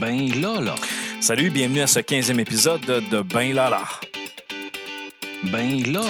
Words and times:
Ben 0.00 0.28
là 0.40 0.74
Salut, 1.20 1.50
bienvenue 1.50 1.80
à 1.80 1.86
ce 1.86 2.00
15e 2.00 2.38
épisode 2.40 2.80
de 2.80 3.22
Ben 3.22 3.54
là 3.54 3.70
Ben 5.44 5.82
là 5.92 6.00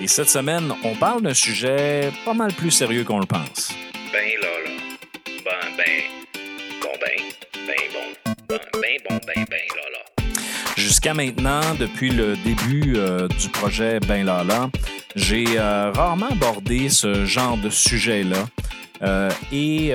Et 0.00 0.08
cette 0.08 0.28
semaine, 0.28 0.72
on 0.82 0.94
parle 0.94 1.22
d'un 1.22 1.34
sujet 1.34 2.10
pas 2.24 2.34
mal 2.34 2.52
plus 2.52 2.70
sérieux 2.70 3.04
qu'on 3.04 3.20
le 3.20 3.26
pense. 3.26 3.72
Ben 4.12 4.30
là 4.40 4.48
Ben, 5.26 5.76
ben, 5.76 5.84
bon, 6.82 6.88
ben, 7.00 7.22
ben 7.66 7.74
bon, 7.92 8.32
ben, 8.48 8.58
ben 8.72 8.98
bon, 9.08 9.20
ben, 9.26 9.44
ben 9.48 9.60
là 9.76 10.24
Jusqu'à 10.76 11.14
maintenant, 11.14 11.74
depuis 11.78 12.10
le 12.10 12.36
début 12.36 12.94
euh, 12.96 13.28
du 13.28 13.48
projet 13.50 14.00
Ben 14.00 14.24
Lala, 14.24 14.70
j'ai 15.14 15.58
euh, 15.58 15.92
rarement 15.92 16.28
abordé 16.28 16.88
ce 16.88 17.24
genre 17.24 17.56
de 17.56 17.70
sujet-là. 17.70 18.46
Euh, 19.02 19.30
et 19.52 19.92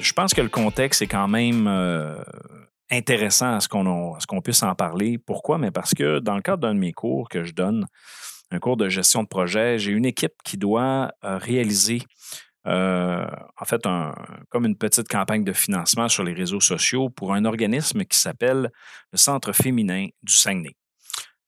je 0.00 0.12
pense 0.14 0.32
que 0.32 0.40
le 0.40 0.48
contexte 0.48 1.02
est 1.02 1.06
quand 1.06 1.28
même 1.28 1.68
intéressant 2.92 3.54
à 3.54 3.60
ce 3.60 3.68
qu'on 3.68 4.40
puisse 4.42 4.62
en 4.62 4.74
parler. 4.74 5.18
Pourquoi? 5.18 5.58
Mais 5.58 5.70
parce 5.70 5.94
que 5.94 6.18
dans 6.18 6.36
le 6.36 6.42
cadre 6.42 6.62
d'un 6.62 6.74
de 6.74 6.78
mes 6.78 6.92
cours 6.92 7.28
que 7.28 7.42
je 7.42 7.52
donne, 7.52 7.86
un 8.50 8.58
cours 8.58 8.76
de 8.76 8.88
gestion 8.88 9.22
de 9.22 9.28
projet, 9.28 9.78
j'ai 9.78 9.92
une 9.92 10.04
équipe 10.04 10.34
qui 10.44 10.58
doit 10.58 11.10
euh, 11.24 11.38
réaliser 11.38 12.02
euh, 12.66 13.26
en 13.58 13.64
fait 13.64 13.82
comme 14.50 14.66
une 14.66 14.76
petite 14.76 15.08
campagne 15.08 15.42
de 15.42 15.52
financement 15.52 16.08
sur 16.08 16.22
les 16.22 16.34
réseaux 16.34 16.60
sociaux 16.60 17.08
pour 17.08 17.32
un 17.32 17.44
organisme 17.44 18.04
qui 18.04 18.18
s'appelle 18.18 18.70
le 19.10 19.18
Centre 19.18 19.52
féminin 19.52 20.08
du 20.22 20.34
Saguenay. 20.34 20.76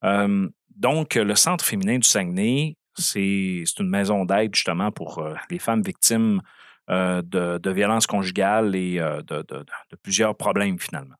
Euh, 0.02 0.48
donc, 0.74 1.14
le 1.14 1.34
Centre 1.34 1.64
féminin 1.64 1.98
du 1.98 2.08
Saguenay, 2.08 2.76
c'est 2.96 3.64
une 3.78 3.88
maison 3.88 4.24
d'aide 4.24 4.54
justement 4.54 4.90
pour 4.90 5.24
les 5.50 5.58
femmes 5.58 5.82
victimes 5.82 6.40
de, 6.88 7.70
violences 7.70 8.06
conjugales 8.06 8.74
et 8.74 8.98
de, 8.98 9.96
plusieurs 10.02 10.36
problèmes 10.36 10.78
finalement 10.78 11.16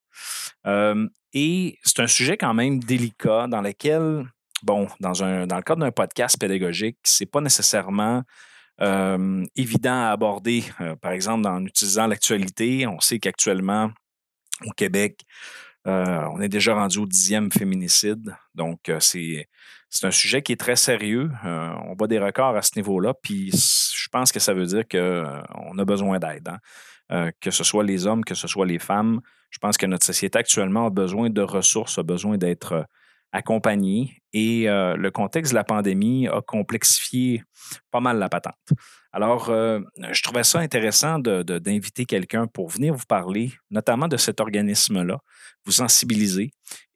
et 1.32 1.78
c'est 1.82 2.00
un 2.00 2.06
sujet 2.06 2.36
quand 2.36 2.54
même 2.54 2.80
délicat 2.80 3.46
dans 3.48 3.60
lequel, 3.60 4.24
bon, 4.62 4.88
dans, 5.00 5.22
un, 5.24 5.46
dans 5.46 5.56
le 5.56 5.62
cadre 5.62 5.80
d'un 5.80 5.92
podcast 5.92 6.38
pédagogique, 6.38 6.98
c'est 7.02 7.26
pas 7.26 7.40
nécessairement 7.40 8.22
évident 9.56 10.04
à 10.04 10.10
aborder. 10.10 10.64
par 11.00 11.12
exemple, 11.12 11.46
en 11.46 11.64
utilisant 11.64 12.06
l'actualité, 12.06 12.86
on 12.86 13.00
sait 13.00 13.18
qu'actuellement, 13.18 13.90
au 14.64 14.70
Québec, 14.70 15.20
on 15.84 16.40
est 16.40 16.48
déjà 16.48 16.74
rendu 16.74 16.98
au 16.98 17.06
dixième 17.06 17.50
féminicide. 17.52 18.36
Donc, 18.54 18.90
c'est, 19.00 19.48
c'est 19.90 20.06
un 20.06 20.10
sujet 20.10 20.42
qui 20.42 20.52
est 20.52 20.60
très 20.60 20.76
sérieux. 20.76 21.30
on 21.44 21.94
bat 21.94 22.06
des 22.06 22.18
records 22.18 22.56
à 22.56 22.62
ce 22.62 22.72
niveau-là. 22.76 23.14
Puis, 23.14 23.50
je 23.52 24.08
pense 24.10 24.32
que 24.32 24.40
ça 24.40 24.54
veut 24.54 24.66
dire 24.66 24.84
qu'on 24.88 25.78
a 25.78 25.84
besoin 25.84 26.18
d'aide. 26.18 26.50
Hein. 27.10 27.30
que 27.40 27.50
ce 27.50 27.64
soit 27.64 27.84
les 27.84 28.06
hommes, 28.06 28.24
que 28.24 28.34
ce 28.34 28.48
soit 28.48 28.66
les 28.66 28.78
femmes, 28.78 29.20
je 29.50 29.58
pense 29.60 29.76
que 29.76 29.86
notre 29.86 30.04
société 30.04 30.36
actuellement 30.38 30.86
a 30.86 30.90
besoin 30.90 31.30
de 31.30 31.42
ressources, 31.42 31.98
a 31.98 32.02
besoin 32.02 32.38
d'être 32.38 32.86
euh, 33.34 33.38
accompagnée 33.38 34.22
et 34.32 34.68
euh, 34.68 34.96
le 34.96 35.10
contexte 35.10 35.52
de 35.52 35.56
la 35.56 35.64
pandémie 35.64 36.28
a 36.28 36.40
complexifié 36.40 37.42
pas 37.90 38.00
mal 38.00 38.18
la 38.18 38.28
patente. 38.28 38.54
Alors, 39.12 39.50
euh, 39.50 39.80
je 40.10 40.22
trouvais 40.22 40.44
ça 40.44 40.58
intéressant 40.58 41.18
d'inviter 41.18 42.04
quelqu'un 42.04 42.46
pour 42.46 42.68
venir 42.68 42.94
vous 42.94 43.06
parler, 43.06 43.52
notamment 43.70 44.08
de 44.08 44.16
cet 44.16 44.40
organisme-là, 44.40 45.18
vous 45.64 45.72
sensibiliser 45.72 46.50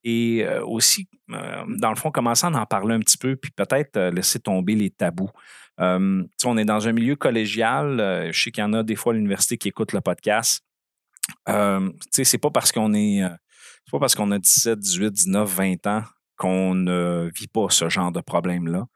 et 0.04 0.46
aussi, 0.64 1.08
dans 1.28 1.90
le 1.90 1.96
fond, 1.96 2.10
commencer 2.10 2.46
à 2.46 2.50
en 2.50 2.66
parler 2.66 2.94
un 2.94 3.00
petit 3.00 3.18
peu, 3.18 3.36
puis 3.36 3.50
peut-être 3.50 3.98
laisser 4.10 4.38
tomber 4.38 4.74
les 4.74 4.90
tabous. 4.90 5.28
on 5.78 6.56
est 6.56 6.64
dans 6.64 6.88
un 6.88 6.92
milieu 6.92 7.14
collégial. 7.14 8.30
je 8.32 8.42
sais 8.42 8.50
qu'il 8.50 8.62
y 8.62 8.64
en 8.64 8.72
a 8.72 8.82
des 8.82 8.96
fois 8.96 9.12
à 9.12 9.16
l'université 9.16 9.58
qui 9.58 9.68
écoutent 9.68 9.92
le 9.92 10.00
podcast. 10.00 10.62
Euh, 11.48 11.90
c'est 12.10 12.38
pas 12.38 12.50
parce 12.50 12.72
qu'on 12.72 12.94
est. 12.94 13.22
Euh, 13.22 13.30
pas 13.90 13.98
parce 13.98 14.14
qu'on 14.14 14.30
a 14.32 14.38
17, 14.38 14.78
18, 14.78 15.10
19, 15.10 15.48
20 15.48 15.86
ans 15.86 16.02
qu'on 16.38 16.74
ne 16.74 17.30
vit 17.34 17.48
pas 17.48 17.68
ce 17.70 17.88
genre 17.88 18.12
de 18.12 18.20
problème-là. 18.20 18.86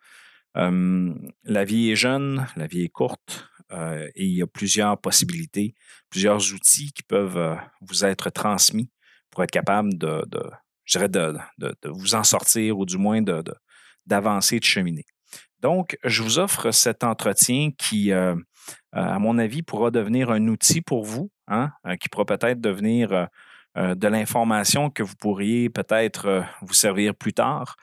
la 0.54 1.64
vie 1.64 1.90
est 1.90 1.96
jeune, 1.96 2.46
la 2.56 2.66
vie 2.66 2.82
est 2.82 2.88
courte 2.88 3.48
euh, 3.72 4.08
et 4.14 4.24
il 4.24 4.34
y 4.34 4.42
a 4.42 4.46
plusieurs 4.46 4.98
possibilités, 4.98 5.74
plusieurs 6.10 6.52
outils 6.54 6.92
qui 6.92 7.02
peuvent 7.02 7.58
vous 7.80 8.04
être 8.04 8.30
transmis 8.30 8.90
pour 9.30 9.42
être 9.42 9.50
capable 9.50 9.96
de, 9.98 10.24
je 10.84 10.98
dirais 10.98 11.08
de, 11.08 11.36
vous 11.84 12.14
en 12.14 12.24
sortir 12.24 12.78
ou 12.78 12.86
du 12.86 12.98
moins 12.98 13.22
d'avancer, 14.06 14.58
de, 14.58 14.64
cheminer. 14.64 15.04
Donc, 15.60 15.96
je 16.04 16.22
vous 16.22 16.38
offre 16.38 16.70
cet 16.70 17.04
entretien 17.04 17.70
qui, 17.78 18.12
à 18.12 19.18
mon 19.18 19.38
avis, 19.38 19.62
pourra 19.62 19.90
devenir 19.90 20.30
un 20.30 20.48
outil 20.48 20.80
pour 20.80 21.04
vous 21.04 21.30
Hein, 21.52 21.70
euh, 21.86 21.96
qui 21.96 22.08
pourra 22.08 22.24
peut-être 22.24 22.60
devenir 22.62 23.12
euh, 23.12 23.24
euh, 23.24 23.26
de 23.76 24.08
l'information 24.08 24.90
que 24.90 25.02
vous 25.02 25.16
pourriez 25.16 25.70
peut-être 25.70 26.44
vous 26.60 26.74
servir 26.74 27.14
plus 27.14 27.32
tard 27.32 27.76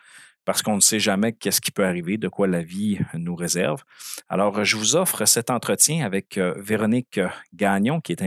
parce 0.46 0.64
qu'on 0.64 0.76
ne 0.76 0.82
sait 0.82 1.00
jamais 1.00 1.34
qu'est-ce 1.34 1.62
qui 1.62 1.70
peut 1.70 1.86
arriver, 1.86 2.18
de 2.18 2.28
quoi 2.28 2.48
la 2.48 2.64
vie 2.64 2.98
nous 3.14 3.36
réserve. 3.36 3.84
Alors, 4.30 4.64
je 4.64 4.78
vous 4.78 4.96
offre 4.96 5.26
cet 5.26 5.52
entretien 5.52 6.04
avec 6.04 6.40
Véronique 6.40 7.20
Gagnon, 7.54 8.02
qui 8.02 8.14
est, 8.14 8.24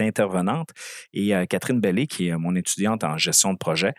intervenante, 0.00 0.70
et 1.12 1.34
Catherine 1.50 1.80
Bellé, 1.80 2.06
qui 2.06 2.28
est 2.28 2.36
mon 2.38 2.54
étudiante 2.54 3.04
en 3.04 3.18
gestion 3.18 3.52
de 3.52 3.58
projet. 3.58 3.92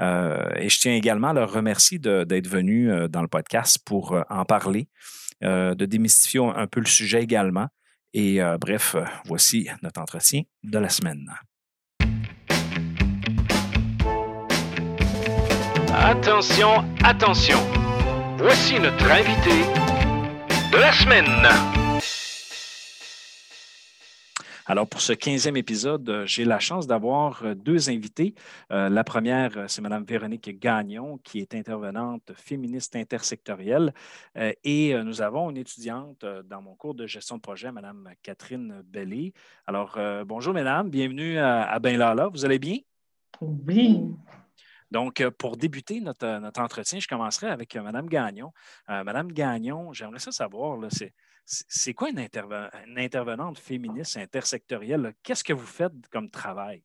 et 0.00 0.68
je 0.68 0.78
tiens 0.78 0.94
également 0.94 1.30
à 1.30 1.32
leur 1.32 1.52
remercier 1.52 1.98
d'être 1.98 2.46
venus 2.46 2.92
dans 3.10 3.22
le 3.22 3.28
podcast 3.28 3.78
pour 3.84 4.16
en 4.30 4.44
parler, 4.44 4.86
de 5.40 5.84
démystifier 5.84 6.40
un 6.54 6.68
peu 6.68 6.78
le 6.78 6.86
sujet 6.86 7.22
également. 7.22 7.68
Et 8.14 8.42
euh, 8.42 8.58
bref, 8.58 8.94
euh, 8.94 9.04
voici 9.26 9.68
notre 9.82 10.00
entretien 10.00 10.42
de 10.62 10.78
la 10.78 10.88
semaine. 10.88 11.26
Attention, 16.04 16.84
attention. 17.04 17.58
Voici 18.36 18.74
notre 18.80 19.08
invité 19.08 19.62
de 20.72 20.76
la 20.76 20.90
semaine. 20.90 21.24
Alors, 24.66 24.88
pour 24.88 25.00
ce 25.00 25.12
15e 25.12 25.56
épisode, 25.56 26.08
euh, 26.08 26.26
j'ai 26.26 26.44
la 26.44 26.58
chance 26.58 26.88
d'avoir 26.88 27.44
euh, 27.44 27.54
deux 27.54 27.88
invités. 27.88 28.34
Euh, 28.72 28.88
la 28.88 29.04
première, 29.04 29.52
c'est 29.68 29.80
Mme 29.80 30.02
Véronique 30.02 30.58
Gagnon, 30.58 31.20
qui 31.22 31.38
est 31.38 31.54
intervenante 31.54 32.32
féministe 32.34 32.96
intersectorielle. 32.96 33.94
et 34.34 34.94
nous 35.04 35.22
avons 35.22 35.50
une 35.50 35.56
étudiante 35.56 36.24
dans 36.46 36.62
mon 36.62 36.74
cours 36.74 36.96
de 36.96 37.06
gestion 37.06 37.36
de 37.36 37.42
projet, 37.42 37.70
Mme 37.70 38.10
Catherine 38.24 38.82
Bellé. 38.84 39.34
Alors, 39.68 39.96
bonjour, 40.26 40.52
mesdames. 40.52 40.90
Bienvenue 40.90 41.38
à, 41.38 41.62
à 41.62 41.78
Ben 41.78 41.96
Lala. 41.96 42.26
Vous 42.26 42.44
allez 42.44 42.58
bien? 42.58 42.78
Oui. 43.40 44.00
Donc, 44.92 45.26
pour 45.38 45.56
débuter 45.56 46.00
notre, 46.00 46.38
notre 46.38 46.60
entretien, 46.60 47.00
je 47.00 47.08
commencerai 47.08 47.48
avec 47.48 47.74
Mme 47.74 48.08
Gagnon. 48.08 48.52
Mme 48.88 49.32
Gagnon, 49.32 49.92
j'aimerais 49.92 50.18
ça 50.18 50.32
savoir, 50.32 50.78
c'est 51.44 51.94
quoi 51.94 52.10
une, 52.10 52.20
intervenante 52.96 53.58
féministe 53.58 54.16
intersectorielle? 54.16 55.14
Qu'est-ce 55.22 55.44
que 55.44 55.52
vous 55.52 55.66
faites 55.66 55.92
comme 56.10 56.30
travail? 56.30 56.82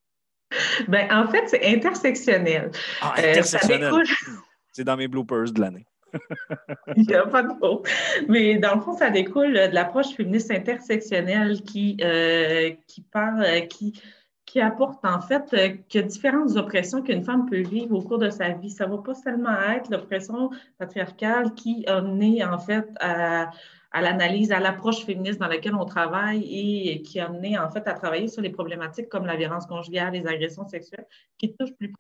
Ben, 0.88 1.12
en 1.12 1.28
fait, 1.28 1.48
c'est 1.48 1.66
intersectionnel. 1.66 2.72
Ah, 3.02 3.16
euh, 3.18 3.32
intersectionnel. 3.32 3.94
C'est 4.72 4.84
dans 4.84 4.96
mes 4.96 5.08
bloopers 5.08 5.52
de 5.52 5.60
l'année. 5.60 5.88
Il 6.96 7.08
n'y 7.08 7.16
a 7.16 7.26
pas 7.26 7.42
de 7.42 7.52
faux. 7.60 7.82
Mais 8.30 8.58
dans 8.60 8.76
le 8.76 8.82
fond, 8.82 8.96
ça 8.96 9.10
découle 9.10 9.54
de 9.54 9.74
l'approche 9.74 10.14
féministe 10.16 10.52
intersectionnelle 10.52 11.62
qui, 11.64 11.98
euh, 12.02 12.74
qui 12.88 13.02
parle, 13.02 13.44
euh, 13.44 13.62
qui, 13.62 14.00
qui 14.48 14.60
apporte 14.62 15.06
en 15.06 15.22
fait 15.22 15.44
que 15.92 16.00
différentes 16.00 16.56
oppressions 16.56 17.04
qu'une 17.04 17.24
femme 17.24 17.48
peut 17.48 17.62
vivre 17.62 17.96
au 17.96 18.02
cours 18.02 18.18
de 18.18 18.32
sa 18.32 18.50
vie. 18.50 18.72
Ça 18.72 18.88
ne 18.88 18.96
va 18.96 19.04
pas 19.04 19.14
seulement 19.14 19.60
être 19.76 19.92
l'oppression 19.92 20.50
patriarcale 20.80 21.54
qui 21.54 21.86
a 21.86 22.02
mené 22.02 22.44
en 22.44 22.58
fait 22.58 22.88
à 23.00 23.52
à 23.92 24.02
l'analyse, 24.02 24.52
à 24.52 24.60
l'approche 24.60 25.06
féministe 25.06 25.40
dans 25.40 25.48
laquelle 25.48 25.76
on 25.76 25.86
travaille 25.86 26.44
et 26.44 27.02
qui 27.02 27.20
a 27.20 27.30
mené 27.30 27.58
en 27.58 27.70
fait 27.70 27.88
à 27.88 27.94
travailler 27.94 28.28
sur 28.28 28.42
les 28.42 28.50
problématiques 28.50 29.10
comme 29.10 29.26
la 29.26 29.36
violence 29.36 29.66
conjugale, 29.66 30.14
les 30.14 30.28
agressions 30.28 30.68
sexuelles, 30.68 31.08
qui 31.38 31.56
touchent 31.56 31.76
plus 31.78 31.94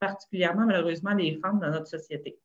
particulièrement 0.00 0.66
malheureusement 0.66 1.14
les 1.14 1.36
femmes 1.36 1.60
dans 1.60 1.70
notre 1.70 1.86
société. 1.86 2.38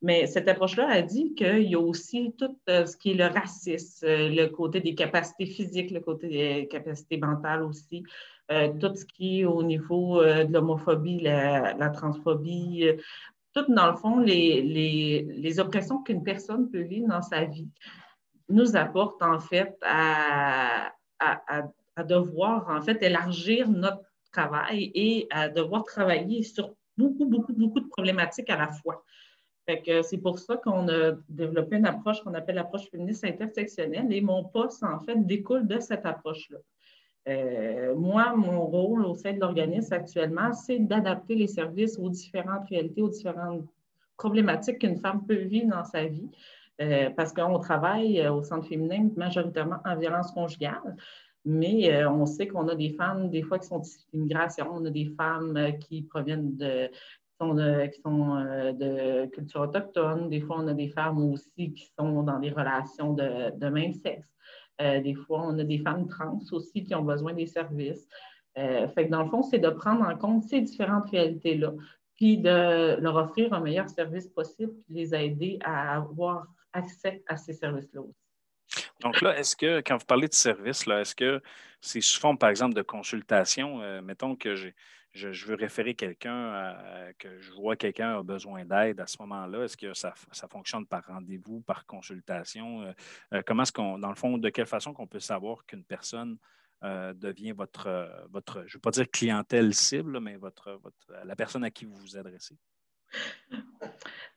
Mais 0.00 0.26
cette 0.26 0.48
approche-là 0.48 0.88
a 0.88 1.02
dit 1.02 1.34
qu'il 1.34 1.68
y 1.68 1.74
a 1.74 1.78
aussi 1.78 2.34
tout 2.38 2.58
euh, 2.70 2.86
ce 2.86 2.96
qui 2.96 3.10
est 3.10 3.14
le 3.14 3.26
racisme, 3.26 4.06
euh, 4.06 4.28
le 4.30 4.46
côté 4.46 4.80
des 4.80 4.94
capacités 4.94 5.44
physiques, 5.44 5.90
le 5.90 6.00
côté 6.00 6.28
des 6.28 6.68
capacités 6.68 7.18
mentales 7.18 7.62
aussi, 7.62 8.02
euh, 8.02 8.37
tout 8.48 8.94
ce 8.94 9.04
qui 9.04 9.40
est 9.40 9.44
au 9.44 9.62
niveau 9.62 10.22
de 10.22 10.52
l'homophobie, 10.52 11.20
la, 11.20 11.90
transphobie, 11.90 12.86
tout 13.54 13.64
dans 13.72 13.90
le 13.90 13.96
fond 13.96 14.18
les 14.20 15.60
oppressions 15.60 16.02
qu'une 16.02 16.22
personne 16.22 16.70
peut 16.70 16.82
vivre 16.82 17.08
dans 17.08 17.22
sa 17.22 17.44
vie 17.44 17.68
nous 18.48 18.76
apporte 18.76 19.22
en 19.22 19.40
fait 19.40 19.76
à, 19.82 20.92
devoir 22.06 22.68
en 22.70 22.80
fait 22.80 23.02
élargir 23.02 23.68
notre 23.68 24.02
travail 24.32 24.92
et 24.94 25.26
à 25.30 25.48
devoir 25.48 25.84
travailler 25.84 26.42
sur 26.42 26.74
beaucoup, 26.96 27.26
beaucoup, 27.26 27.52
beaucoup 27.52 27.80
de 27.80 27.88
problématiques 27.88 28.50
à 28.50 28.56
la 28.56 28.68
fois. 28.68 29.04
c'est 29.66 30.18
pour 30.22 30.38
ça 30.38 30.56
qu'on 30.56 30.88
a 30.88 31.12
développé 31.28 31.76
une 31.76 31.86
approche 31.86 32.22
qu'on 32.22 32.34
appelle 32.34 32.54
l'approche 32.54 32.88
féministe 32.90 33.24
intersectionnelle 33.24 34.12
et 34.12 34.20
mon 34.20 34.44
poste, 34.44 34.82
en 34.84 35.00
fait, 35.00 35.16
découle 35.26 35.66
de 35.66 35.80
cette 35.80 36.06
approche-là. 36.06 36.58
Euh, 37.28 37.94
moi, 37.94 38.34
mon 38.34 38.62
rôle 38.66 39.04
au 39.04 39.14
sein 39.14 39.34
de 39.34 39.40
l'organisme 39.40 39.92
actuellement, 39.92 40.52
c'est 40.52 40.78
d'adapter 40.78 41.34
les 41.34 41.46
services 41.46 41.98
aux 41.98 42.08
différentes 42.08 42.68
réalités, 42.68 43.02
aux 43.02 43.10
différentes 43.10 43.66
problématiques 44.16 44.78
qu'une 44.78 44.98
femme 44.98 45.26
peut 45.26 45.34
vivre 45.34 45.68
dans 45.68 45.84
sa 45.84 46.06
vie. 46.06 46.30
Euh, 46.80 47.10
parce 47.10 47.32
qu'on 47.32 47.58
travaille 47.58 48.26
au 48.28 48.44
centre 48.44 48.68
féminin 48.68 49.08
majoritairement 49.16 49.78
en 49.84 49.96
violence 49.96 50.30
conjugale, 50.30 50.96
mais 51.44 52.04
on 52.06 52.24
sait 52.24 52.46
qu'on 52.46 52.68
a 52.68 52.76
des 52.76 52.90
femmes, 52.90 53.30
des 53.30 53.42
fois, 53.42 53.58
qui 53.58 53.66
sont 53.66 53.82
d'immigration, 54.12 54.66
on 54.70 54.84
a 54.84 54.90
des 54.90 55.06
femmes 55.16 55.58
qui 55.80 56.02
proviennent 56.02 56.56
de, 56.56 56.88
qui 56.88 58.00
sont 58.00 58.34
de 58.74 59.26
culture 59.26 59.60
autochtone. 59.62 60.28
Des 60.28 60.40
fois, 60.40 60.58
on 60.60 60.68
a 60.68 60.74
des 60.74 60.88
femmes 60.88 61.18
aussi 61.32 61.72
qui 61.72 61.90
sont 61.98 62.22
dans 62.22 62.38
des 62.38 62.50
relations 62.50 63.12
de, 63.14 63.68
même 63.68 63.94
sexe. 63.94 64.28
Euh, 64.80 65.00
des 65.00 65.14
fois, 65.14 65.42
on 65.44 65.58
a 65.58 65.64
des 65.64 65.78
femmes 65.78 66.06
trans 66.08 66.40
aussi 66.52 66.84
qui 66.84 66.94
ont 66.94 67.02
besoin 67.02 67.32
des 67.32 67.46
services. 67.46 68.08
Euh, 68.56 68.88
fait 68.88 69.06
que 69.06 69.10
dans 69.10 69.22
le 69.22 69.30
fond, 69.30 69.42
c'est 69.42 69.58
de 69.58 69.70
prendre 69.70 70.02
en 70.06 70.16
compte 70.16 70.44
ces 70.44 70.60
différentes 70.60 71.10
réalités-là, 71.10 71.72
puis 72.16 72.38
de 72.38 73.00
leur 73.00 73.16
offrir 73.16 73.52
un 73.52 73.60
meilleur 73.60 73.88
service 73.88 74.28
possible, 74.28 74.72
puis 74.84 74.94
les 74.94 75.14
aider 75.14 75.58
à 75.64 75.96
avoir 75.96 76.46
accès 76.72 77.22
à 77.26 77.36
ces 77.36 77.52
services-là 77.52 78.02
aussi. 78.02 78.27
Donc 79.00 79.20
là, 79.20 79.38
est-ce 79.38 79.56
que, 79.56 79.80
quand 79.80 79.96
vous 79.96 80.06
parlez 80.06 80.28
de 80.28 80.34
services, 80.34 80.86
est-ce 80.86 81.14
que 81.14 81.42
c'est 81.80 82.00
sous 82.00 82.20
forme, 82.20 82.38
par 82.38 82.50
exemple, 82.50 82.74
de 82.74 82.82
consultation? 82.82 83.80
Euh, 83.82 84.02
mettons 84.02 84.36
que 84.36 84.54
j'ai 84.54 84.74
je, 85.12 85.46
veux 85.46 85.54
référer 85.54 85.94
quelqu'un, 85.94 86.74
que 87.18 87.40
je 87.40 87.52
vois 87.52 87.76
quelqu'un 87.76 88.18
a 88.18 88.22
besoin 88.22 88.64
d'aide 88.64 89.00
à 89.00 89.06
ce 89.06 89.16
moment-là, 89.20 89.64
est-ce 89.64 89.76
que 89.76 89.92
ça, 89.94 90.14
fonctionne 90.50 90.86
par 90.86 91.04
rendez-vous, 91.06 91.60
par 91.62 91.86
consultation? 91.86 92.82
Euh, 92.82 92.92
euh, 93.34 93.42
comment 93.44 93.62
est-ce 93.62 93.72
qu'on, 93.72 93.98
dans 93.98 94.10
le 94.10 94.14
fond, 94.14 94.38
de 94.38 94.48
quelle 94.50 94.66
façon 94.66 94.92
qu'on 94.92 95.06
peut 95.06 95.18
savoir 95.18 95.64
qu'une 95.66 95.84
personne 95.84 96.38
devient 96.80 97.50
votre, 97.50 98.08
votre, 98.30 98.62
je 98.66 98.74
ne 98.74 98.74
veux 98.74 98.80
pas 98.80 98.92
dire 98.92 99.10
clientèle 99.10 99.74
cible, 99.74 100.20
mais 100.20 100.36
votre, 100.36 100.80
la 101.24 101.34
personne 101.34 101.64
à 101.64 101.72
qui 101.72 101.84
vous 101.84 101.96
vous 101.96 102.16
adressez? 102.16 102.56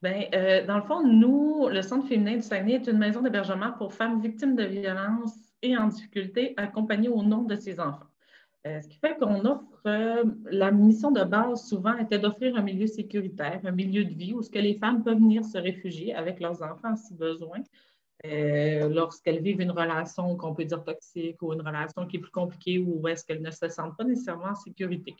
Bien, 0.01 0.63
dans 0.67 0.77
le 0.77 0.83
fond, 0.83 1.05
nous, 1.05 1.67
le 1.69 1.81
Centre 1.83 2.07
féminin 2.07 2.35
du 2.35 2.41
Saguenay 2.41 2.73
est 2.73 2.87
une 2.87 2.97
maison 2.97 3.21
d'hébergement 3.21 3.71
pour 3.73 3.93
femmes 3.93 4.19
victimes 4.19 4.55
de 4.55 4.63
violences 4.63 5.37
et 5.61 5.77
en 5.77 5.87
difficulté, 5.87 6.53
accompagnées 6.57 7.09
au 7.09 7.21
nom 7.21 7.43
de 7.43 7.55
ses 7.55 7.79
enfants. 7.79 8.07
Euh, 8.67 8.79
ce 8.79 8.87
qui 8.87 8.97
fait 8.97 9.17
qu'on 9.17 9.43
offre, 9.45 9.63
euh, 9.87 10.23
la 10.51 10.71
mission 10.71 11.09
de 11.09 11.23
base 11.23 11.67
souvent 11.67 11.97
était 11.97 12.19
d'offrir 12.19 12.55
un 12.55 12.61
milieu 12.61 12.85
sécuritaire, 12.85 13.59
un 13.63 13.71
milieu 13.71 14.05
de 14.05 14.13
vie 14.13 14.33
où 14.33 14.43
ce 14.43 14.51
que 14.51 14.59
les 14.59 14.75
femmes 14.75 15.03
peuvent 15.03 15.17
venir 15.17 15.43
se 15.43 15.57
réfugier 15.57 16.13
avec 16.13 16.39
leurs 16.39 16.61
enfants 16.61 16.95
si 16.95 17.15
besoin, 17.15 17.59
euh, 18.25 18.87
lorsqu'elles 18.89 19.41
vivent 19.41 19.61
une 19.61 19.71
relation 19.71 20.35
qu'on 20.35 20.53
peut 20.53 20.65
dire 20.65 20.83
toxique 20.83 21.41
ou 21.41 21.53
une 21.53 21.61
relation 21.61 22.05
qui 22.05 22.17
est 22.17 22.19
plus 22.19 22.31
compliquée 22.31 22.77
ou 22.77 23.07
est-ce 23.07 23.25
qu'elles 23.25 23.41
ne 23.41 23.49
se 23.49 23.67
sentent 23.67 23.97
pas 23.97 24.03
nécessairement 24.03 24.49
en 24.49 24.55
sécurité. 24.55 25.15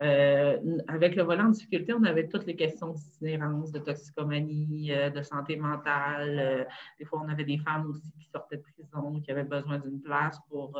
Avec 0.00 1.16
le 1.16 1.22
volant 1.22 1.46
en 1.46 1.50
difficulté, 1.50 1.92
on 1.94 2.04
avait 2.04 2.28
toutes 2.28 2.46
les 2.46 2.56
questions 2.56 2.92
d'itinérance, 2.92 3.72
de 3.72 3.78
toxicomanie, 3.78 4.92
de 5.14 5.22
santé 5.22 5.56
mentale. 5.56 6.66
des 6.98 7.04
fois, 7.04 7.22
on 7.24 7.28
avait 7.28 7.44
des 7.44 7.58
femmes 7.58 7.86
aussi 7.90 8.12
qui 8.18 8.28
sortaient 8.30 8.58
de 8.58 8.62
prison, 8.62 9.20
qui 9.20 9.30
avaient 9.30 9.44
besoin 9.44 9.78
d'une 9.78 10.02
place 10.02 10.38
pour 10.50 10.78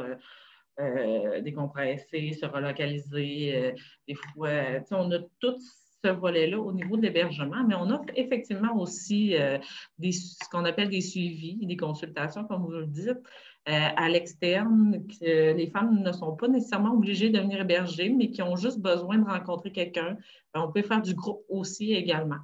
euh, 0.79 1.41
décompresser, 1.41 2.35
se 2.35 2.45
relocaliser. 2.45 3.57
Euh, 3.57 3.73
des 4.07 4.15
fois, 4.15 4.51
on 4.91 5.11
a 5.11 5.21
tout 5.41 5.57
ce 6.05 6.09
volet-là 6.09 6.59
au 6.61 6.71
niveau 6.71 6.99
de 6.99 7.03
l'hébergement, 7.03 7.65
mais 7.67 7.75
on 7.75 7.89
offre 7.89 8.13
effectivement 8.15 8.77
aussi 8.79 9.35
euh, 9.37 9.57
ce 10.03 10.49
qu'on 10.51 10.67
appelle 10.67 10.91
des 10.91 11.01
suivis, 11.01 11.65
des 11.65 11.79
consultations, 11.79 12.45
comme 12.45 12.61
vous 12.61 12.73
le 12.73 12.87
dites, 12.87 13.23
à 13.67 14.09
l'externe. 14.09 15.05
les 15.21 15.71
femmes 15.73 16.01
ne 16.01 16.13
sont 16.13 16.37
pas 16.37 16.49
nécessairement 16.49 16.93
obligées 16.93 17.31
de 17.31 17.41
venir 17.41 17.61
héberger, 17.61 18.11
mais 18.11 18.31
qui 18.31 18.43
ont 18.43 18.57
juste 18.57 18.81
besoin 18.81 19.19
de 19.19 19.25
rencontrer 19.25 19.73
quelqu'un. 19.73 20.17
On 20.55 20.71
peut 20.71 20.83
faire 20.83 21.03
du 21.03 21.15
groupe 21.15 21.45
aussi 21.49 21.93
également. 21.93 22.39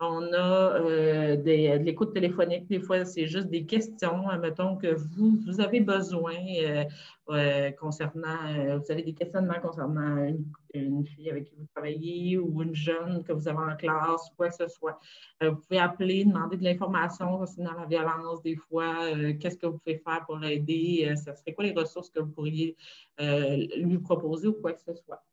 On 0.00 0.32
a 0.32 0.80
euh, 0.80 1.36
des, 1.36 1.76
de 1.76 1.84
l'écoute 1.84 2.14
téléphonique. 2.14 2.68
Des 2.68 2.78
fois, 2.78 3.04
c'est 3.04 3.26
juste 3.26 3.48
des 3.48 3.66
questions, 3.66 4.26
mettons, 4.40 4.76
que 4.76 4.94
vous, 4.94 5.38
vous 5.44 5.60
avez 5.60 5.80
besoin 5.80 6.36
euh, 6.62 6.84
euh, 7.30 7.72
concernant, 7.72 8.78
vous 8.78 8.92
avez 8.92 9.02
des 9.02 9.12
questionnements 9.12 9.58
concernant 9.60 10.32
une, 10.72 11.04
fille 11.04 11.30
avec 11.30 11.46
qui 11.46 11.56
vous 11.56 11.66
travaillez 11.74 12.38
ou 12.38 12.62
une 12.62 12.76
jeune 12.76 13.24
que 13.24 13.32
vous 13.32 13.48
avez 13.48 13.72
en 13.72 13.76
classe, 13.76 14.30
quoi 14.36 14.50
que 14.50 14.54
ce 14.54 14.68
soit. 14.68 15.00
vous 15.40 15.56
pouvez 15.56 15.80
appeler, 15.80 16.24
demander 16.24 16.56
de 16.56 16.62
l'information 16.62 17.36
concernant 17.38 17.74
la 17.74 17.86
violence, 17.86 18.40
des 18.42 18.54
fois, 18.54 18.94
qu'est-ce 19.40 19.56
que 19.56 19.66
vous 19.66 19.78
pouvez 19.78 19.98
faire 19.98 20.24
pour 20.26 20.36
l'aider, 20.36 21.12
ce 21.16 21.34
serait 21.34 21.54
quoi 21.54 21.64
les 21.64 21.72
ressources 21.72 22.10
que 22.10 22.20
vous 22.20 22.30
pourriez 22.30 22.76
lui 23.18 23.98
proposer 23.98 24.46
ou 24.46 24.52
quoi 24.52 24.74
que 24.74 24.80
ce 24.80 24.94
soit. 24.94 25.24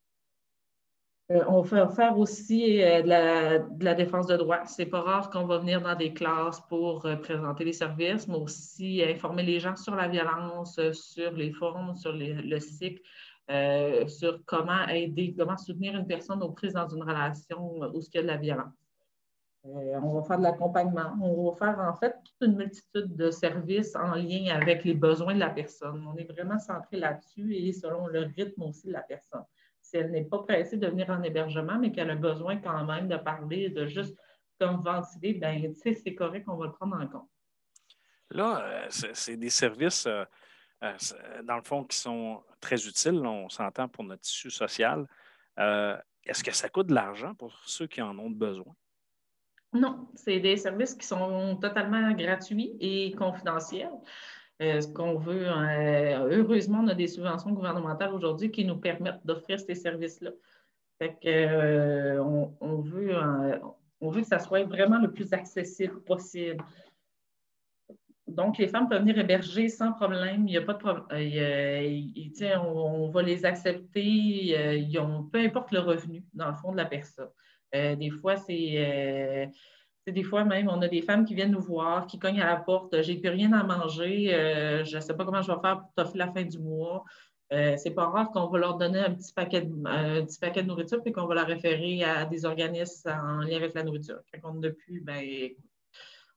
Euh, 1.31 1.43
on 1.47 1.61
va 1.61 1.87
faire 1.87 2.17
aussi 2.19 2.83
euh, 2.83 3.01
de, 3.01 3.83
la, 3.83 3.95
défense 3.95 4.27
de 4.27 4.37
droit. 4.37 4.63
C'est 4.65 4.85
pas 4.85 5.01
rare 5.01 5.31
qu'on 5.31 5.45
va 5.45 5.57
venir 5.57 5.81
dans 5.81 5.95
des 5.95 6.13
classes 6.13 6.61
pour 6.69 7.03
euh, 7.07 7.15
présenter 7.15 7.65
les 7.65 7.73
services, 7.73 8.27
mais 8.27 8.35
aussi 8.35 9.01
informer 9.03 9.41
les 9.41 9.59
gens 9.59 9.75
sur 9.75 9.95
la 9.95 10.07
violence, 10.07 10.79
sur 10.91 11.31
les 11.31 11.51
formes, 11.51 11.95
sur 11.95 12.13
le 12.13 12.59
cycle, 12.59 13.01
sur 14.07 14.45
comment 14.45 14.87
aider, 14.87 15.33
comment 15.35 15.57
soutenir 15.57 15.95
une 15.95 16.05
personne 16.05 16.43
aux 16.43 16.51
prises 16.51 16.73
dans 16.73 16.87
une 16.87 17.01
relation 17.01 17.73
où 17.73 17.99
il 17.99 18.13
y 18.13 18.17
a 18.19 18.21
de 18.21 18.27
la 18.27 18.37
violence. 18.37 18.73
on 19.63 20.13
va 20.13 20.21
faire 20.27 20.37
de 20.37 20.43
l'accompagnement. 20.43 21.11
On 21.23 21.49
va 21.49 21.55
faire 21.55 21.79
en 21.79 21.95
fait 21.95 22.15
toute 22.23 22.47
une 22.47 22.55
multitude 22.55 23.15
de 23.15 23.31
services 23.31 23.95
en 23.95 24.13
lien 24.13 24.55
avec 24.61 24.83
les 24.83 24.93
besoins 24.93 25.33
de 25.33 25.39
la 25.39 25.49
personne. 25.49 26.05
On 26.07 26.15
est 26.17 26.31
vraiment 26.31 26.59
centré 26.59 26.97
là-dessus 26.97 27.55
et 27.55 27.73
selon 27.73 28.05
le 28.05 28.27
rythme 28.37 28.61
aussi 28.61 28.87
de 28.87 28.93
la 28.93 29.01
personne 29.01 29.43
si 29.85 29.97
elle 29.97 30.11
n'est 30.11 30.25
pas 30.25 30.39
pressée 30.39 30.77
de 30.77 30.87
venir 30.87 31.09
en 31.09 31.21
hébergement, 31.21 31.77
mais 31.79 31.91
qu'elle 31.91 32.09
a 32.09 32.15
besoin 32.15 32.57
quand 32.57 32.83
même 32.85 33.07
de 33.07 33.17
parler, 33.17 33.69
de 33.69 33.85
juste 33.85 34.17
comme 34.59 34.81
ventiler, 34.81 35.33
ben, 35.33 35.73
c'est 35.73 36.15
correct, 36.15 36.45
on 36.47 36.55
va 36.55 36.67
le 36.67 36.71
prendre 36.71 36.95
en 36.95 37.07
compte. 37.07 37.29
Là, 38.31 38.61
euh, 38.63 38.87
c'est 38.89 39.37
des 39.37 39.49
services, 39.49 40.07
euh, 40.07 40.23
euh, 40.83 41.43
dans 41.43 41.57
le 41.57 41.61
fond, 41.61 41.83
qui 41.83 41.97
sont 41.97 42.41
très 42.59 42.87
utiles, 42.87 43.25
on 43.25 43.49
s'entend 43.49 43.87
pour 43.87 44.03
notre 44.03 44.21
tissu 44.21 44.49
social. 44.49 45.05
Est-ce 45.57 46.43
que 46.43 46.53
ça 46.53 46.69
coûte 46.69 46.87
de 46.87 46.95
l'argent 46.95 47.35
pour 47.35 47.55
ceux 47.65 47.85
qui 47.85 48.01
en 48.01 48.17
ont 48.17 48.31
besoin? 48.31 48.73
Non, 49.73 50.07
c'est 50.15 50.39
des 50.39 50.57
services 50.57 50.95
qui 50.95 51.05
sont 51.05 51.57
totalement 51.57 52.11
gratuits 52.13 52.75
et 52.79 53.11
confidentiels. 53.11 53.91
Euh, 54.61 54.79
ce 54.79 54.87
qu'on 54.87 55.15
veut, 55.17 55.47
euh, 55.47 56.29
heureusement, 56.31 56.79
on 56.81 56.87
a 56.87 56.95
des 56.95 57.07
subventions 57.07 57.51
gouvernementales 57.51 58.13
aujourd'hui 58.13 58.51
qui 58.51 58.63
nous 58.63 58.77
permettent 58.77 59.25
d'offrir 59.25 59.59
ces 59.59 59.75
services-là. 59.75 60.31
Fait 60.97 61.17
que, 61.21 61.27
euh, 61.27 62.23
on, 62.23 62.77
veut, 62.79 63.13
on 63.99 64.09
veut 64.09 64.21
que 64.21 64.27
ça 64.27 64.39
soit 64.39 64.63
vraiment 64.63 64.99
le 64.99 65.11
plus 65.11 65.33
accessible 65.33 66.01
possible. 66.03 66.63
Donc, 68.27 68.57
les 68.57 68.69
femmes 68.69 68.87
peuvent 68.87 69.01
venir 69.01 69.19
héberger 69.19 69.67
sans 69.67 69.91
problème. 69.91 70.47
Il 70.47 70.51
n'y 70.51 70.57
a 70.57 70.61
pas 70.61 70.73
de 70.73 70.79
problème. 70.79 71.05
on, 72.65 73.09
va 73.09 73.21
les 73.21 73.45
accepter. 73.45 74.03
ils 74.03 74.99
ont, 74.99 75.23
peu 75.23 75.39
importe 75.39 75.71
le 75.71 75.79
revenu, 75.79 76.23
dans 76.33 76.47
le 76.47 76.55
fond, 76.55 76.71
de 76.71 76.77
la 76.77 76.85
personne. 76.85 77.29
des 77.73 78.09
fois, 78.09 78.37
c'est 78.37 79.51
des 80.11 80.23
fois 80.23 80.43
même, 80.43 80.69
on 80.69 80.81
a 80.81 80.87
des 80.87 81.01
femmes 81.01 81.25
qui 81.25 81.33
viennent 81.33 81.51
nous 81.51 81.61
voir, 81.61 82.05
qui 82.05 82.19
cognent 82.19 82.41
à 82.41 82.45
la 82.45 82.57
porte, 82.57 83.01
j'ai 83.01 83.17
plus 83.17 83.29
rien 83.29 83.51
à 83.53 83.63
manger, 83.63 84.33
euh, 84.33 84.83
je 84.83 84.97
ne 84.97 85.01
sais 85.01 85.15
pas 85.15 85.25
comment 85.25 85.41
je 85.41 85.51
vais 85.51 85.59
faire 85.59 85.79
pour 85.79 85.93
t'offrir 85.95 86.27
la 86.27 86.31
fin 86.31 86.43
du 86.43 86.59
mois. 86.59 87.03
Euh, 87.53 87.75
c'est 87.77 87.91
pas 87.91 88.07
rare 88.07 88.31
qu'on 88.31 88.47
va 88.47 88.57
leur 88.57 88.77
donner 88.77 88.99
un 88.99 89.13
petit 89.13 89.31
paquet 89.33 89.61
de, 89.61 90.21
petit 90.21 90.39
paquet 90.39 90.63
de 90.63 90.67
nourriture 90.67 91.01
puis 91.03 91.11
qu'on 91.11 91.27
va 91.27 91.35
la 91.35 91.43
référer 91.43 92.03
à 92.03 92.25
des 92.25 92.45
organismes 92.45 93.09
en 93.09 93.37
lien 93.39 93.57
avec 93.57 93.73
la 93.75 93.83
nourriture. 93.83 94.19
Quand 94.33 94.51
on 94.51 94.55
n'a 94.55 94.71
plus, 94.71 95.01
ben, 95.01 95.49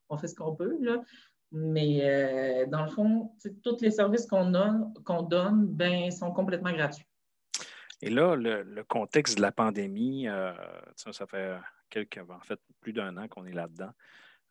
on 0.09 0.17
fait 0.17 0.27
ce 0.27 0.35
qu'on 0.35 0.55
peut. 0.55 0.77
Là. 0.81 1.01
Mais 1.51 2.01
euh, 2.03 2.67
dans 2.67 2.83
le 2.83 2.89
fond, 2.89 3.31
tous 3.63 3.81
les 3.81 3.91
services 3.91 4.27
qu'on 4.27 4.53
a, 4.53 4.79
qu'on 5.03 5.23
donne, 5.23 5.65
ben, 5.67 6.11
sont 6.11 6.31
complètement 6.31 6.71
gratuits. 6.71 7.05
Et 8.01 8.09
là, 8.09 8.35
le, 8.35 8.83
contexte 8.83 9.37
de 9.37 9.41
la 9.41 9.51
pandémie, 9.51 10.27
ça 10.95 11.25
fait 11.25 11.57
en 12.29 12.39
fait, 12.41 12.59
plus 12.81 12.93
d'un 12.93 13.17
an 13.17 13.27
qu'on 13.27 13.45
est 13.45 13.53
là-dedans. 13.53 13.91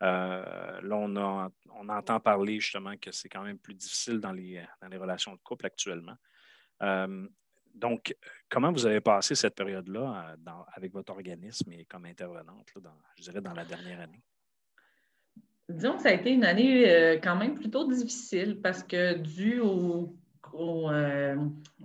Euh, 0.03 0.81
là, 0.81 0.97
on, 0.97 1.89
entend 1.89 2.21
parler 2.21 2.61
justement 2.61 2.97
que 2.97 3.11
c'est 3.11 3.29
quand 3.29 3.43
même 3.43 3.59
plus 3.59 3.75
difficile 3.75 4.21
dans 4.21 4.33
les, 4.33 4.63
les 4.91 4.97
relations 4.97 5.33
de 5.33 5.41
couple 5.43 5.67
actuellement. 5.67 6.17
Euh, 6.83 7.27
donc, 7.75 8.15
comment 8.49 8.73
vous 8.73 8.87
avez 8.87 9.01
passé 9.01 9.35
cette 9.35 9.55
période-là 9.55 10.37
euh, 10.47 10.51
avec 10.75 10.93
votre 10.93 11.13
organisme 11.13 11.73
et 11.73 11.85
comme 11.85 12.07
intervenante, 12.07 12.69
je 13.17 13.23
dirais, 13.23 13.41
dans 13.41 13.55
la 13.55 13.65
dernière 13.65 14.01
année? 14.01 14.23
Disons 15.69 15.97
que 15.97 16.03
ça 16.03 16.09
a 16.09 16.13
été 16.13 16.31
une 16.31 16.45
année 16.45 17.21
quand 17.23 17.37
même 17.37 17.57
plutôt 17.57 17.87
difficile 17.87 18.61
parce 18.63 18.83
que 18.83 19.15
dû 19.15 19.61
aux, 20.55 20.89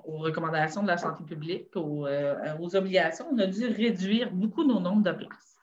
recommandations 0.06 0.84
de 0.84 0.88
la 0.88 0.98
santé 0.98 1.24
publique, 1.24 1.76
aux, 1.76 2.08
aux, 2.60 2.76
obligations, 2.76 3.26
on 3.32 3.40
a 3.40 3.48
dû 3.48 3.66
réduire 3.66 4.32
beaucoup 4.32 4.64
nos 4.64 4.80
nombres 4.80 5.04
de 5.04 5.12
places. 5.12 5.54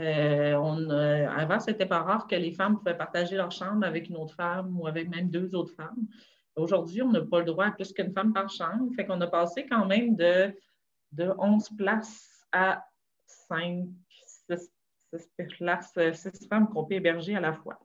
Euh, 0.00 0.54
on, 0.54 0.88
avant, 0.90 1.60
c'était 1.60 1.86
pas 1.86 2.00
rare 2.00 2.26
que 2.26 2.34
les 2.34 2.52
femmes 2.52 2.78
pouvaient 2.78 2.96
partager 2.96 3.36
leur 3.36 3.50
chambre 3.50 3.84
avec 3.84 4.08
une 4.08 4.16
autre 4.16 4.34
femme 4.34 4.78
ou 4.78 4.86
avec 4.86 5.08
même 5.08 5.28
deux 5.28 5.54
autres 5.54 5.74
femmes. 5.74 6.06
Aujourd'hui, 6.56 7.02
on 7.02 7.10
n'a 7.10 7.20
pas 7.20 7.40
le 7.40 7.44
droit 7.44 7.66
à 7.66 7.70
plus 7.70 7.92
qu'une 7.92 8.12
femme 8.12 8.32
par 8.32 8.48
chambre. 8.48 8.90
Fait 8.96 9.04
qu'on 9.04 9.20
a 9.20 9.26
passé 9.26 9.66
quand 9.66 9.86
même 9.86 10.16
de, 10.16 10.54
de 11.12 11.30
11 11.38 11.70
places 11.76 12.46
à 12.52 12.84
5, 13.26 13.86
6, 14.48 14.70
places, 15.58 15.92
6 15.94 16.48
femmes 16.48 16.68
qu'on 16.68 16.84
peut 16.84 16.94
héberger 16.94 17.36
à 17.36 17.40
la 17.40 17.52
fois. 17.52 17.78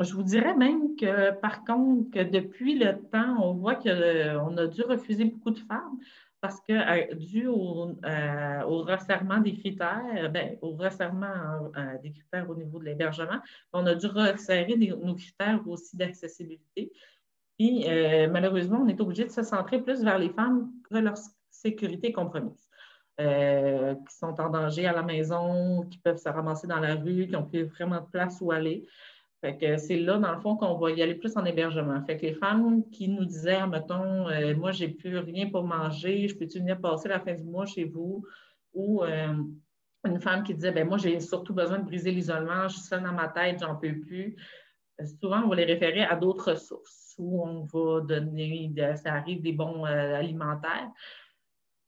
Euh, 0.00 0.04
je 0.04 0.14
vous 0.14 0.22
dirais 0.22 0.54
même 0.54 0.96
que, 0.96 1.32
par 1.40 1.64
contre, 1.64 2.10
que 2.10 2.22
depuis 2.22 2.78
le 2.78 2.98
temps, 3.10 3.42
on 3.42 3.54
voit 3.54 3.74
qu'on 3.74 4.56
a 4.56 4.66
dû 4.66 4.82
refuser 4.82 5.24
beaucoup 5.24 5.50
de 5.50 5.58
femmes 5.60 5.98
parce 6.40 6.60
que, 6.60 6.72
euh, 6.72 7.14
dû 7.14 7.46
au, 7.48 7.96
euh, 8.04 8.62
au, 8.62 8.82
resserrement 8.82 9.38
des 9.38 9.54
critères, 9.54 10.30
ben, 10.30 10.56
au 10.62 10.72
resserrement 10.72 11.70
euh, 11.76 11.98
des 12.02 12.12
critères 12.12 12.48
au 12.48 12.54
niveau 12.54 12.78
de 12.78 12.84
l'hébergement, 12.84 13.40
on 13.72 13.84
a 13.86 13.94
dû 13.94 14.06
resserrer 14.06 14.76
nos 14.76 15.14
critères 15.14 15.60
aussi 15.66 15.96
d'accessibilité. 15.96 16.92
Puis, 17.58 17.86
malheureusement, 18.30 18.82
on 18.84 18.88
est 18.88 19.00
obligé 19.00 19.24
de 19.24 19.30
se 19.30 19.42
centrer 19.42 19.82
plus 19.82 20.04
vers 20.04 20.16
les 20.16 20.28
femmes 20.28 20.70
que 20.88 20.96
leur 20.96 21.16
sécurité 21.50 22.10
est 22.10 22.12
compromise, 22.12 22.68
qui 23.18 24.16
sont 24.16 24.40
en 24.40 24.48
danger 24.48 24.86
à 24.86 24.92
la 24.92 25.02
maison, 25.02 25.82
qui 25.90 25.98
peuvent 25.98 26.18
se 26.18 26.28
ramasser 26.28 26.68
dans 26.68 26.78
la 26.78 26.94
rue, 26.94 27.26
qui 27.26 27.32
n'ont 27.32 27.46
plus 27.46 27.64
vraiment 27.64 28.00
de 28.00 28.06
place 28.12 28.38
où 28.40 28.52
aller. 28.52 28.86
Fait 29.40 29.56
que 29.56 29.76
c'est 29.76 29.96
là, 29.96 30.18
dans 30.18 30.34
le 30.34 30.40
fond, 30.40 30.56
qu'on 30.56 30.76
va 30.78 30.90
y 30.90 31.00
aller 31.00 31.14
plus 31.14 31.36
en 31.36 31.44
hébergement. 31.44 32.02
Fait 32.04 32.16
que 32.16 32.26
les 32.26 32.34
femmes 32.34 32.82
qui 32.90 33.08
nous 33.08 33.24
disaient, 33.24 33.64
mettons, 33.68 34.28
euh, 34.28 34.56
moi, 34.56 34.72
j'ai 34.72 34.88
plus 34.88 35.16
rien 35.18 35.48
pour 35.48 35.62
manger, 35.62 36.26
je 36.26 36.36
peux-tu 36.36 36.58
venir 36.58 36.80
passer 36.80 37.08
la 37.08 37.20
fin 37.20 37.34
du 37.34 37.44
mois 37.44 37.64
chez 37.64 37.84
vous? 37.84 38.26
Ou 38.74 39.04
euh, 39.04 39.32
une 40.04 40.20
femme 40.20 40.42
qui 40.42 40.54
disait, 40.54 40.72
ben 40.72 40.88
moi, 40.88 40.98
j'ai 40.98 41.20
surtout 41.20 41.54
besoin 41.54 41.78
de 41.78 41.84
briser 41.84 42.10
l'isolement, 42.10 42.66
je 42.66 42.78
suis 42.78 42.86
seule 42.86 43.04
dans 43.04 43.12
ma 43.12 43.28
tête, 43.28 43.60
j'en 43.60 43.76
peux 43.76 44.00
plus. 44.00 44.36
Euh, 45.00 45.04
souvent, 45.20 45.42
on 45.44 45.48
va 45.48 45.54
les 45.54 45.64
référer 45.66 46.02
à 46.02 46.16
d'autres 46.16 46.52
ressources 46.52 47.14
où 47.16 47.44
on 47.44 47.62
va 47.62 48.00
donner, 48.00 48.72
ça 48.96 49.14
arrive, 49.14 49.40
des 49.40 49.52
bons 49.52 49.84
alimentaires. 49.84 50.90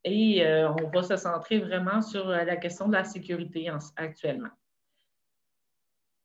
Et 0.02 0.45
on 0.45 0.88
va 0.88 1.02
se 1.02 1.16
centrer 1.16 1.59
vraiment 1.59 2.00
sur 2.00 2.26
la 2.28 2.57
question 2.57 2.88
de 2.88 2.95
la 2.95 3.04
sécurité 3.04 3.71
actuellement. 3.95 4.49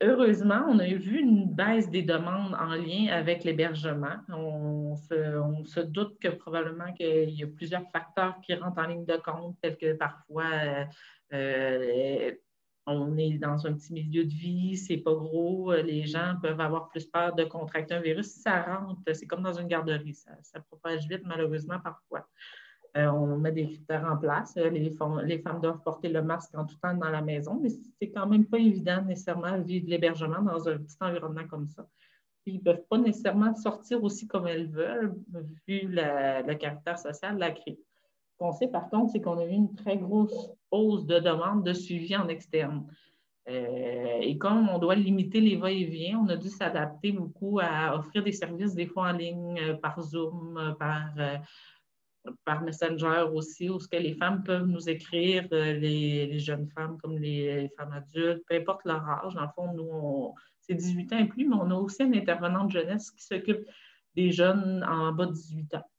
Heureusement, 0.01 0.65
on 0.67 0.79
a 0.79 0.87
vu 0.87 1.19
une 1.19 1.45
baisse 1.53 1.89
des 1.89 2.01
demandes 2.01 2.53
en 2.55 2.75
lien 2.75 3.07
avec 3.11 3.45
l'hébergement. 3.45 4.17
On 4.27 4.97
se, 4.97 5.79
doute 5.79 6.19
que 6.19 6.27
probablement 6.27 6.91
qu'il 6.93 7.29
y 7.29 7.43
a 7.43 7.47
plusieurs 7.47 7.89
facteurs 7.91 8.41
qui 8.41 8.53
rentrent 8.55 8.79
en 8.79 8.87
ligne 8.87 9.05
de 9.05 9.15
compte, 9.15 9.57
tels 9.61 9.77
que 9.77 9.93
parfois 9.93 10.43
euh, 10.43 10.85
euh, 11.33 12.31
on 12.85 13.17
est 13.17 13.37
dans 13.37 13.65
un 13.65 13.73
petit 13.73 13.93
milieu 13.93 14.25
de 14.25 14.33
vie, 14.33 14.75
c'est 14.75 14.97
pas 14.97 15.13
gros, 15.13 15.73
les 15.73 16.05
gens 16.05 16.35
peuvent 16.41 16.59
avoir 16.59 16.89
plus 16.89 17.05
peur 17.05 17.33
de 17.33 17.45
contracter 17.45 17.95
un 17.95 18.01
virus. 18.01 18.27
Si 18.27 18.41
ça 18.41 18.63
rentre, 18.63 19.01
c'est 19.13 19.25
comme 19.25 19.43
dans 19.43 19.53
une 19.53 19.67
garderie, 19.67 20.13
ça, 20.13 20.31
ça 20.43 20.59
propage 20.59 21.07
vite 21.07 21.23
malheureusement 21.23 21.79
parfois. 21.79 22.27
Euh, 22.97 23.07
on 23.07 23.37
met 23.37 23.51
des 23.51 23.65
critères 23.65 24.05
en 24.09 24.15
place. 24.15 24.55
Euh, 24.57 24.69
les, 24.69 24.89
femmes, 24.89 25.59
doivent 25.61 25.81
porter 25.83 26.07
le 26.07 26.21
masque 26.21 26.55
en 26.55 26.65
tout 26.65 26.77
temps 26.77 26.93
dans 26.93 27.09
la 27.09 27.21
maison, 27.21 27.59
mais 27.61 27.69
c'est 27.69 28.09
quand 28.09 28.25
même 28.25 28.45
pas 28.45 28.57
évident 28.57 29.01
nécessairement 29.03 29.57
de 29.57 29.63
vivre 29.63 29.87
l'hébergement 29.89 30.41
dans 30.41 30.69
un 30.69 30.77
petit 30.77 30.95
environnement 31.01 31.45
comme 31.49 31.67
ça. 31.67 31.85
ils 32.45 32.55
ne 32.55 32.59
peuvent 32.59 32.85
pas 32.89 32.97
nécessairement 32.97 33.53
sortir 33.55 34.01
aussi 34.01 34.27
comme 34.27 34.47
elles 34.47 34.69
veulent, 34.69 35.13
vu 35.67 35.81
le 35.89 36.53
caractère 36.53 36.97
social 36.97 37.35
de 37.35 37.41
la 37.41 37.51
crise. 37.51 37.77
Ce 38.31 38.37
qu'on 38.37 38.53
sait 38.53 38.69
par 38.69 38.89
contre, 38.89 39.11
c'est 39.11 39.21
qu'on 39.21 39.39
a 39.39 39.45
eu 39.45 39.51
une 39.51 39.75
très 39.75 39.97
grosse 39.97 40.51
hausse 40.71 41.05
de 41.05 41.19
demandes 41.19 41.65
de 41.65 41.73
suivi 41.73 42.15
en 42.15 42.29
externe. 42.29 42.85
Euh, 43.47 44.19
et 44.21 44.37
comme 44.37 44.69
on 44.69 44.79
doit 44.79 44.95
limiter 44.95 45.41
les 45.41 45.57
va-et-vient, 45.57 46.19
on 46.25 46.29
a 46.29 46.37
dû 46.37 46.47
s'adapter 46.47 47.11
beaucoup 47.11 47.59
à 47.61 47.97
offrir 47.97 48.23
des 48.23 48.31
services 48.31 48.73
des 48.73 48.87
fois 48.87 49.09
en 49.09 49.11
ligne, 49.11 49.77
par 49.81 50.01
Zoom, 50.01 50.75
par 50.79 51.13
par 52.43 52.61
Messenger 52.61 53.25
aussi, 53.33 53.69
où 53.69 53.79
ce 53.79 53.87
que 53.87 53.97
les 53.97 54.15
femmes 54.15 54.43
peuvent 54.43 54.67
nous 54.67 54.89
écrire, 54.89 55.47
euh, 55.51 55.73
les, 55.73 56.39
jeunes 56.39 56.67
femmes 56.69 56.97
comme 57.01 57.17
les, 57.17 57.69
femmes 57.77 57.93
adultes, 57.93 58.43
peu 58.47 58.55
importe 58.55 58.81
leur 58.85 59.07
âge. 59.07 59.33
Dans 59.33 59.41
le 59.41 59.49
fond, 59.55 59.73
nous, 59.73 60.33
c'est 60.61 60.75
18 60.75 61.13
ans 61.13 61.19
et 61.19 61.27
plus, 61.27 61.47
mais 61.47 61.55
on 61.55 61.71
a 61.71 61.75
aussi 61.75 62.03
un 62.03 62.13
intervenant 62.13 62.65
de 62.65 62.71
jeunesse 62.71 63.11
qui 63.11 63.23
s'occupe 63.23 63.65
des 64.15 64.31
jeunes 64.31 64.83
en 64.83 65.11
bas 65.11 65.27
de 65.27 65.33
18 65.33 65.75
ans, 65.75 65.89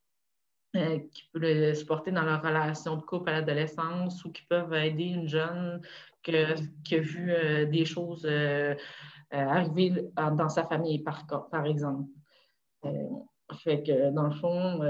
euh, 0.77 0.99
qui 1.13 1.29
peut 1.33 1.39
les 1.39 1.75
supporter 1.75 2.11
dans 2.11 2.23
leur 2.23 2.43
relation 2.43 2.97
de 2.97 3.03
couple 3.03 3.31
à 3.31 3.33
l'adolescence 3.35 4.25
ou 4.25 4.33
qui 4.33 4.43
peuvent 4.47 4.75
aider 4.75 5.05
une 5.05 5.29
jeune 5.29 5.81
qui 6.23 6.35
a 6.35 6.99
vu 6.99 7.31
euh, 7.31 7.67
des 7.67 7.85
choses 7.85 8.29
arriver 9.31 9.93
dans 10.17 10.49
sa 10.49 10.65
famille, 10.67 11.01
par, 11.01 11.27
par 11.51 11.67
exemple. 11.67 12.09
fait 13.63 13.83
que, 13.83 14.11
dans 14.11 14.29
le 14.29 14.35
fond, 14.35 14.81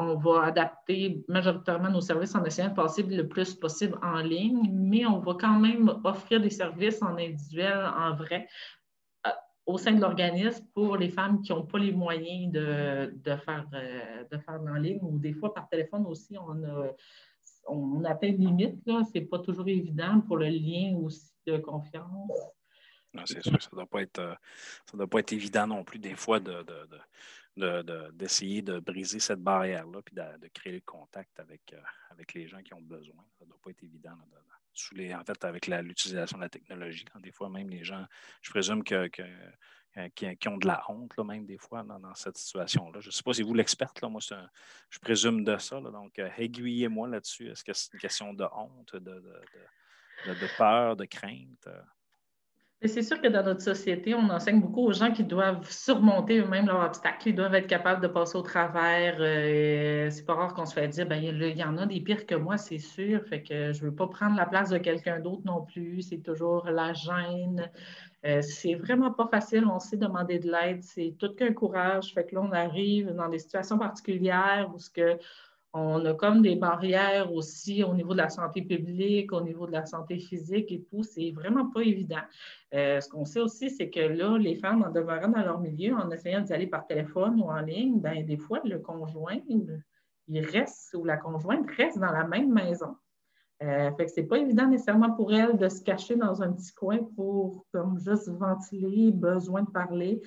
on 0.00 0.16
va 0.16 0.44
adapter 0.44 1.22
majoritairement 1.28 1.90
nos 1.90 2.00
services 2.00 2.34
en 2.34 2.42
essayant 2.44 2.70
de 2.70 2.74
passer 2.74 3.02
le 3.02 3.28
plus 3.28 3.54
possible 3.54 3.98
en 4.02 4.20
ligne, 4.20 4.70
mais 4.72 5.04
on 5.04 5.18
va 5.18 5.34
quand 5.34 5.58
même 5.60 5.94
offrir 6.04 6.40
des 6.40 6.48
services 6.48 7.02
en 7.02 7.16
individuel, 7.18 7.78
en 7.94 8.14
vrai, 8.14 8.48
euh, 9.26 9.30
au 9.66 9.76
sein 9.76 9.92
de 9.92 10.00
l'organisme 10.00 10.64
pour 10.74 10.96
les 10.96 11.10
femmes 11.10 11.42
qui 11.42 11.52
n'ont 11.52 11.66
pas 11.66 11.78
les 11.78 11.92
moyens 11.92 12.50
de, 12.50 13.36
faire, 13.44 13.66
euh, 13.74 14.24
de 14.32 14.38
faire 14.38 14.60
en 14.66 14.78
ligne 14.78 15.00
ou 15.02 15.18
des 15.18 15.34
fois 15.34 15.52
par 15.52 15.68
téléphone 15.68 16.06
aussi, 16.06 16.34
on 16.38 16.64
a, 16.64 16.94
on 17.68 18.02
atteint 18.04 18.28
une 18.28 18.46
limite. 18.46 18.80
Ce 18.86 19.18
n'est 19.18 19.26
pas 19.26 19.40
toujours 19.40 19.68
évident 19.68 20.22
pour 20.22 20.38
le 20.38 20.46
lien 20.46 20.96
aussi 20.96 21.30
de 21.46 21.58
confiance. 21.58 22.30
C'est 23.24 23.42
sûr, 23.42 23.60
ça 23.62 23.68
ne 23.72 23.76
doit, 23.76 23.86
pas 23.86 24.02
être, 24.02 24.18
euh, 24.18 24.34
doit 24.94 25.06
pas 25.06 25.20
être 25.20 25.32
évident 25.32 25.66
non 25.66 25.84
plus 25.84 25.98
des 25.98 26.14
fois 26.14 26.40
de 26.40 26.64
d'essayer 28.12 28.62
de, 28.62 28.78
briser 28.78 29.20
cette 29.20 29.42
barrière-là, 29.42 30.00
puis 30.02 30.14
de, 30.14 30.48
créer 30.48 30.72
le 30.72 30.80
contact 30.80 31.38
avec, 31.40 31.72
euh, 31.72 31.80
avec 32.10 32.34
les 32.34 32.48
gens 32.48 32.62
qui 32.62 32.74
ont 32.74 32.80
besoin. 32.80 33.22
Ça 33.38 33.44
ne 33.44 33.50
doit 33.50 33.58
pas 33.62 33.70
être 33.70 33.82
évident. 33.82 34.16
sous 34.72 34.94
les, 34.94 35.14
en 35.14 35.24
fait, 35.24 35.44
avec 35.44 35.66
l'utilisation 35.66 36.38
de 36.38 36.42
la 36.42 36.48
technologie, 36.48 37.04
quand 37.04 37.20
des 37.20 37.32
fois, 37.32 37.50
même 37.50 37.68
les 37.68 37.84
gens, 37.84 38.06
je 38.40 38.50
présume 38.50 38.84
que, 38.84 39.10
euh, 39.96 40.08
qui, 40.14 40.48
ont 40.48 40.56
de 40.56 40.66
la 40.66 40.82
honte, 40.88 41.16
là, 41.16 41.24
même 41.24 41.44
des 41.44 41.58
fois, 41.58 41.82
dans, 41.82 42.14
cette 42.14 42.38
situation-là. 42.38 43.00
Je 43.00 43.08
ne 43.08 43.12
sais 43.12 43.22
pas 43.22 43.34
si 43.34 43.42
vous 43.42 43.54
l'experte, 43.54 44.02
moi, 44.04 44.20
je 44.88 44.98
présume 45.00 45.44
de 45.44 45.56
ça. 45.58 45.80
donc, 45.80 46.18
aiguillez-moi 46.18 47.08
là-dessus. 47.08 47.50
Est-ce 47.50 47.64
que 47.64 47.72
c'est 47.72 47.92
une 47.92 48.00
question 48.00 48.32
de 48.32 48.44
honte, 48.52 48.94
de, 48.94 49.22
de 50.26 50.56
peur, 50.56 50.96
de 50.96 51.04
crainte? 51.04 51.68
C'est 52.82 53.02
sûr 53.02 53.20
que 53.20 53.28
dans 53.28 53.42
notre 53.42 53.60
société, 53.60 54.14
on 54.14 54.30
enseigne 54.30 54.58
beaucoup 54.58 54.86
aux 54.86 54.92
gens 54.92 55.12
qui 55.12 55.22
doivent 55.22 55.70
surmonter 55.70 56.38
eux-mêmes 56.38 56.66
leurs 56.66 56.82
obstacles, 56.82 57.28
ils 57.28 57.34
doivent 57.34 57.54
être 57.54 57.66
capables 57.66 58.00
de 58.00 58.08
passer 58.08 58.38
au 58.38 58.42
travers. 58.42 59.16
Euh, 59.20 60.08
c'est 60.08 60.24
pas 60.24 60.32
rare 60.34 60.54
qu'on 60.54 60.64
se 60.64 60.72
fait 60.72 60.88
dire, 60.88 61.06
ben, 61.06 61.22
il 61.22 61.58
y 61.58 61.62
en 61.62 61.76
a 61.76 61.84
des 61.84 62.00
pires 62.00 62.24
que 62.24 62.34
moi, 62.34 62.56
c'est 62.56 62.78
sûr, 62.78 63.22
fait 63.26 63.42
que 63.42 63.74
je 63.74 63.84
veux 63.84 63.94
pas 63.94 64.06
prendre 64.06 64.34
la 64.34 64.46
place 64.46 64.70
de 64.70 64.78
quelqu'un 64.78 65.20
d'autre 65.20 65.42
non 65.44 65.62
plus. 65.62 66.00
C'est 66.00 66.22
toujours 66.22 66.64
la 66.70 66.94
gêne. 66.94 67.70
Euh, 68.24 68.40
c'est 68.40 68.76
vraiment 68.76 69.12
pas 69.12 69.28
facile, 69.28 69.66
on 69.66 69.78
sait 69.78 69.98
demander 69.98 70.38
de 70.38 70.50
l'aide, 70.50 70.82
c'est 70.82 71.14
tout 71.18 71.34
qu'un 71.34 71.52
courage. 71.52 72.14
Fait 72.14 72.24
que 72.24 72.34
là, 72.34 72.40
on 72.42 72.52
arrive 72.52 73.12
dans 73.14 73.28
des 73.28 73.38
situations 73.38 73.78
particulières 73.78 74.70
où 74.74 74.78
ce 74.78 74.88
que 74.88 75.18
on 75.72 76.04
a 76.04 76.14
comme 76.14 76.42
des 76.42 76.56
barrières 76.56 77.32
aussi 77.32 77.84
au 77.84 77.94
niveau 77.94 78.12
de 78.12 78.18
la 78.18 78.28
santé 78.28 78.62
publique, 78.62 79.32
au 79.32 79.40
niveau 79.40 79.66
de 79.66 79.72
la 79.72 79.86
santé 79.86 80.18
physique 80.18 80.72
et 80.72 80.82
tout. 80.82 81.02
C'est 81.02 81.30
vraiment 81.30 81.70
pas 81.70 81.82
évident. 81.82 82.22
Euh, 82.74 83.00
ce 83.00 83.08
qu'on 83.08 83.24
sait 83.24 83.40
aussi, 83.40 83.70
c'est 83.70 83.88
que 83.88 84.00
là, 84.00 84.36
les 84.36 84.56
femmes, 84.56 84.82
en 84.82 84.90
demeurant 84.90 85.28
dans 85.28 85.42
leur 85.42 85.60
milieu, 85.60 85.94
en 85.94 86.10
essayant 86.10 86.40
d'y 86.40 86.52
aller 86.52 86.66
par 86.66 86.86
téléphone 86.86 87.40
ou 87.40 87.44
en 87.44 87.60
ligne, 87.60 88.00
ben, 88.00 88.24
des 88.24 88.36
fois, 88.36 88.60
le 88.64 88.80
conjoint, 88.80 89.38
il 90.28 90.40
reste 90.46 90.94
ou 90.94 91.04
la 91.04 91.16
conjointe 91.16 91.70
reste 91.76 91.98
dans 91.98 92.12
la 92.12 92.26
même 92.26 92.52
maison. 92.52 92.96
Euh, 93.62 93.90
fait 93.92 94.06
que 94.06 94.10
c'est 94.10 94.22
pas 94.22 94.38
évident 94.38 94.66
nécessairement 94.66 95.12
pour 95.12 95.34
elle 95.34 95.58
de 95.58 95.68
se 95.68 95.82
cacher 95.82 96.16
dans 96.16 96.42
un 96.42 96.52
petit 96.52 96.72
coin 96.72 96.98
pour 97.14 97.66
comme 97.72 97.98
juste 97.98 98.28
ventiler, 98.30 99.12
besoin 99.12 99.62
de 99.62 99.70
parler. 99.70 100.22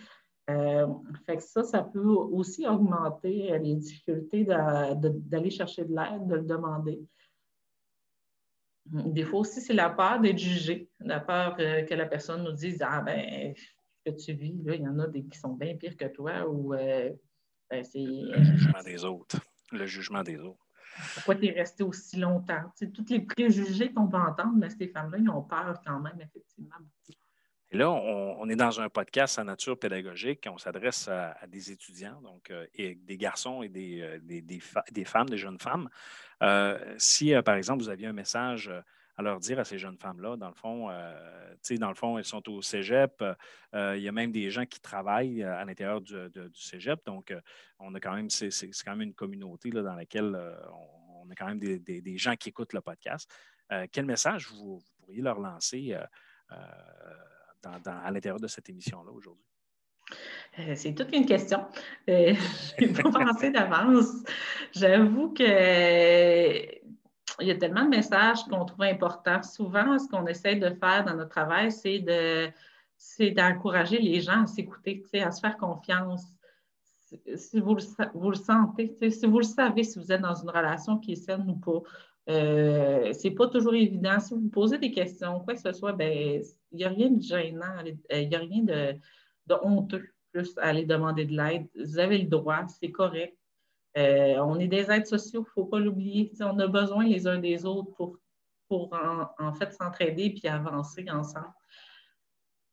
Euh, 0.49 0.87
fait 1.25 1.37
que 1.37 1.43
ça, 1.43 1.63
ça 1.63 1.83
peut 1.83 2.01
aussi 2.01 2.67
augmenter 2.67 3.57
les 3.59 3.75
difficultés 3.75 4.43
d'aller 4.43 5.49
chercher 5.49 5.85
de 5.85 5.95
l'aide, 5.95 6.27
de 6.27 6.35
le 6.35 6.43
demander. 6.43 7.01
Des 8.85 9.23
fois 9.23 9.41
aussi, 9.41 9.61
c'est 9.61 9.73
la 9.73 9.89
peur 9.89 10.19
d'être 10.19 10.37
jugé, 10.37 10.89
la 10.99 11.21
peur 11.21 11.55
euh, 11.59 11.83
que 11.83 11.93
la 11.93 12.05
personne 12.05 12.43
nous 12.43 12.51
dise 12.51 12.81
Ah, 12.81 13.01
ben, 13.01 13.53
ce 13.55 14.11
que 14.11 14.15
tu 14.17 14.33
vis, 14.33 14.61
là, 14.63 14.75
il 14.75 14.81
y 14.81 14.87
en 14.87 14.99
a 14.99 15.07
des 15.07 15.23
qui 15.23 15.39
sont 15.39 15.53
bien 15.53 15.77
pires 15.77 15.95
que 15.95 16.05
toi 16.05 16.45
ou 16.49 16.73
euh, 16.73 17.09
ben, 17.69 17.83
c'est. 17.83 18.03
Le 18.03 18.43
jugement 18.43 18.83
des 18.83 19.05
autres. 19.05 19.39
Le 19.71 19.85
jugement 19.85 20.23
des 20.23 20.37
autres. 20.37 20.67
Pourquoi 21.15 21.35
tu 21.35 21.47
es 21.47 21.51
resté 21.51 21.83
aussi 21.83 22.17
longtemps? 22.17 22.71
C'est 22.75 22.91
tous 22.91 23.05
les 23.09 23.21
préjugés 23.21 23.91
qu'on 23.93 24.07
peut 24.07 24.17
entendre, 24.17 24.53
mais 24.57 24.69
ces 24.69 24.89
femmes-là, 24.89 25.17
ils 25.17 25.29
ont 25.29 25.41
peur 25.41 25.81
quand 25.85 25.99
même, 25.99 26.19
effectivement, 26.19 26.75
beaucoup. 26.77 27.22
Et 27.73 27.77
là, 27.77 27.89
on, 27.89 28.47
est 28.49 28.55
dans 28.55 28.81
un 28.81 28.87
podcast 28.87 29.39
à 29.39 29.43
nature 29.43 29.79
pédagogique. 29.79 30.47
On 30.47 30.59
s'adresse 30.59 31.07
à, 31.07 31.35
des 31.47 31.71
étudiants, 31.71 32.21
donc 32.21 32.51
euh, 32.51 32.67
des 32.77 33.17
garçons 33.17 33.63
et 33.63 33.67
des, 33.67 33.99
euh, 33.99 34.19
des, 34.21 35.03
femmes, 35.03 35.27
des 35.27 35.37
jeunes 35.39 35.57
femmes. 35.57 35.89
Euh, 36.43 36.77
si, 36.99 37.33
par 37.43 37.55
exemple, 37.55 37.81
vous 37.81 37.89
aviez 37.89 38.05
un 38.05 38.13
message 38.13 38.71
à 39.17 39.23
leur 39.23 39.39
dire 39.39 39.57
à 39.57 39.63
ces 39.63 39.79
jeunes 39.79 39.97
femmes-là, 39.97 40.37
dans 40.37 40.49
le 40.49 40.53
fond, 40.53 40.89
dans 41.79 41.89
le 41.89 41.95
fond, 41.95 42.19
elles 42.19 42.25
sont 42.25 42.47
au 42.47 42.61
cégep. 42.61 43.23
Il 43.73 44.01
y 44.01 44.07
a 44.07 44.11
même 44.11 44.31
des 44.31 44.51
gens 44.51 44.67
qui 44.67 44.79
travaillent 44.79 45.41
à 45.41 45.65
l'intérieur 45.65 45.99
du, 45.99 46.13
cégep. 46.53 47.03
Donc, 47.07 47.33
on 47.79 47.95
a 47.95 47.99
quand 47.99 48.13
même, 48.13 48.29
c'est 48.29 48.51
quand 48.85 48.91
même 48.91 49.01
une 49.01 49.15
communauté 49.15 49.71
dans 49.71 49.95
laquelle 49.95 50.39
on, 51.23 51.27
a 51.27 51.35
quand 51.35 51.47
même 51.47 51.59
des, 51.59 52.17
gens 52.17 52.35
qui 52.35 52.49
écoutent 52.49 52.73
le 52.73 52.81
podcast. 52.81 53.33
quel 53.91 54.05
message 54.05 54.47
vous, 54.49 54.79
pourriez 54.99 55.23
leur 55.23 55.39
lancer 55.39 55.97
à 57.65 58.11
l'intérieur 58.11 58.39
de 58.39 58.47
cette 58.47 58.69
émission-là 58.69 59.11
aujourd'hui? 59.11 59.45
Euh, 60.59 60.73
c'est 60.75 60.93
toute 60.93 61.13
une 61.15 61.25
question. 61.25 61.65
Euh, 62.09 62.33
je 62.79 62.85
vais 62.85 63.01
pas 63.01 63.11
penser 63.11 63.49
d'avance. 63.51 64.23
J'avoue 64.71 65.33
que 65.33 66.83
il 67.39 67.47
y 67.47 67.51
a 67.51 67.55
tellement 67.55 67.85
de 67.85 67.89
messages 67.89 68.43
qu'on 68.43 68.63
trouve 68.65 68.83
importants. 68.83 69.41
Souvent, 69.41 69.97
ce 69.97 70.07
qu'on 70.07 70.27
essaie 70.27 70.55
de 70.55 70.69
faire 70.69 71.03
dans 71.03 71.15
notre 71.15 71.31
travail, 71.31 71.71
c'est 71.71 71.99
de 71.99 72.49
c'est 72.95 73.31
d'encourager 73.31 73.99
les 73.99 74.21
gens 74.21 74.43
à 74.43 74.47
s'écouter, 74.47 75.03
à 75.21 75.31
se 75.31 75.41
faire 75.41 75.57
confiance. 75.57 76.23
Si 77.35 77.59
vous 77.59 77.75
le, 77.75 77.81
vous 78.13 78.29
le 78.29 78.35
sentez, 78.35 78.95
si 79.11 79.25
vous 79.25 79.39
le 79.39 79.43
savez, 79.43 79.83
si 79.83 79.99
vous 79.99 80.11
êtes 80.11 80.21
dans 80.21 80.35
une 80.35 80.49
relation 80.49 80.97
qui 80.97 81.13
est 81.13 81.15
saine 81.15 81.45
ou 81.49 81.55
pas, 81.55 81.81
euh, 82.29 83.11
c'est 83.13 83.31
pas 83.31 83.47
toujours 83.47 83.73
évident. 83.73 84.19
Si 84.19 84.33
vous 84.33 84.47
posez 84.49 84.77
des 84.77 84.91
questions, 84.91 85.41
quoi 85.41 85.53
que 85.53 85.59
ce 85.59 85.73
soit, 85.73 85.93
ben, 85.93 86.41
il 86.73 86.77
n'y 86.77 86.85
a 86.85 86.89
rien 86.89 87.09
de 87.09 87.21
gênant, 87.21 87.83
il 88.09 88.27
n'y 88.29 88.35
a 88.35 88.39
rien 88.39 88.63
de, 88.63 89.55
honteux 89.61 90.09
plus 90.31 90.57
à 90.57 90.69
aller 90.69 90.85
demander 90.85 91.25
de 91.25 91.37
l'aide. 91.37 91.67
Vous 91.75 91.99
avez 91.99 92.17
le 92.17 92.27
droit, 92.27 92.65
c'est 92.67 92.91
correct. 92.91 93.37
Euh, 93.95 94.37
on 94.39 94.59
est 94.59 94.67
des 94.67 94.89
aides 94.89 95.05
sociaux, 95.05 95.41
il 95.41 95.49
ne 95.49 95.51
faut 95.51 95.65
pas 95.65 95.79
l'oublier. 95.79 96.31
On 96.41 96.57
a 96.57 96.67
besoin 96.67 97.05
les 97.05 97.27
uns 97.27 97.37
des 97.37 97.65
autres 97.65 97.91
pour, 97.91 98.17
pour 98.67 98.91
en, 99.39 99.53
fait 99.53 99.71
s'entraider 99.71 100.31
puis 100.31 100.47
avancer 100.47 101.05
ensemble. 101.11 101.53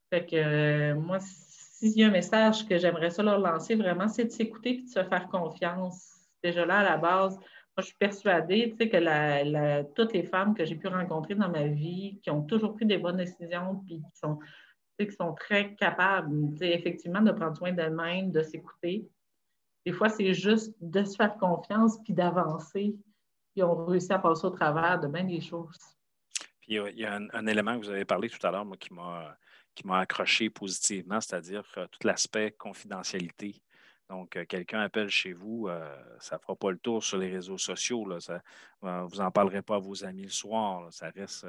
Fait 0.09 0.25
que 0.25 0.35
euh, 0.35 0.95
moi, 0.95 1.19
s'il 1.19 1.97
y 1.97 2.03
a 2.03 2.07
un 2.07 2.11
message 2.11 2.67
que 2.67 2.79
j'aimerais 2.79 3.11
ça 3.11 3.21
leur 3.21 3.39
lancer 3.39 3.75
vraiment, 3.75 4.07
c'est 4.07 4.25
de 4.25 4.31
s'écouter 4.31 4.79
et 4.79 4.81
de 4.81 4.87
se 4.87 5.03
faire 5.03 5.27
confiance. 5.27 6.09
Déjà 6.43 6.65
là, 6.65 6.79
à 6.79 6.83
la 6.83 6.97
base, 6.97 7.39
je 7.81 7.87
suis 7.87 7.97
persuadée 7.97 8.73
que 8.77 9.83
toutes 9.93 10.13
les 10.13 10.23
femmes 10.23 10.55
que 10.55 10.65
j'ai 10.65 10.75
pu 10.75 10.87
rencontrer 10.87 11.35
dans 11.35 11.49
ma 11.49 11.67
vie, 11.67 12.19
qui 12.23 12.29
ont 12.29 12.43
toujours 12.43 12.75
pris 12.75 12.85
des 12.85 12.97
bonnes 12.97 13.17
décisions, 13.17 13.81
puis 13.85 13.97
qui 13.97 14.19
sont 14.19 14.39
qui 14.99 15.15
sont 15.15 15.33
très 15.33 15.73
capables, 15.75 16.31
effectivement, 16.61 17.21
de 17.21 17.31
prendre 17.31 17.57
soin 17.57 17.71
d'elles-mêmes, 17.71 18.31
de 18.31 18.43
s'écouter. 18.43 19.07
Des 19.85 19.93
fois, 19.93 20.09
c'est 20.09 20.33
juste 20.33 20.75
de 20.79 21.03
se 21.03 21.15
faire 21.15 21.35
confiance 21.37 21.97
puis 22.03 22.13
d'avancer. 22.13 22.95
Puis 23.53 23.63
on 23.63 23.85
réussit 23.85 24.11
à 24.11 24.19
passer 24.19 24.45
au 24.45 24.51
travers 24.51 24.99
de 24.99 25.07
bien 25.07 25.23
des 25.23 25.41
choses. 25.41 25.79
Puis 26.61 26.75
il 26.75 26.99
y 26.99 27.05
a 27.05 27.19
un, 27.33 27.47
élément 27.47 27.79
que 27.79 27.85
vous 27.85 27.89
avez 27.89 28.05
parlé 28.05 28.29
tout 28.29 28.45
à 28.45 28.51
l'heure, 28.51 28.65
moi, 28.65 28.77
qui 28.77 28.93
m'a 28.93 29.35
qui 29.73 29.87
m'a 29.87 29.99
accroché 29.99 30.49
positivement, 30.49 31.21
c'est-à-dire 31.21 31.63
euh, 31.77 31.87
tout 31.87 32.05
l'aspect 32.05 32.51
confidentialité. 32.51 33.61
Donc, 34.11 34.35
euh, 34.35 34.45
quelqu'un 34.45 34.81
appelle 34.81 35.09
chez 35.09 35.31
vous, 35.31 35.67
euh, 35.67 35.79
ça 36.19 36.35
ne 36.35 36.41
fera 36.41 36.55
pas 36.55 36.69
le 36.69 36.77
tour 36.77 37.03
sur 37.03 37.17
les 37.17 37.29
réseaux 37.29 37.57
sociaux. 37.57 38.05
Là, 38.05 38.17
vous 38.81 39.17
n'en 39.17 39.31
parlerez 39.31 39.61
pas 39.61 39.75
à 39.75 39.79
vos 39.79 40.03
amis 40.03 40.23
le 40.23 40.29
soir. 40.29 40.91
ça 40.91 41.09
reste 41.09 41.45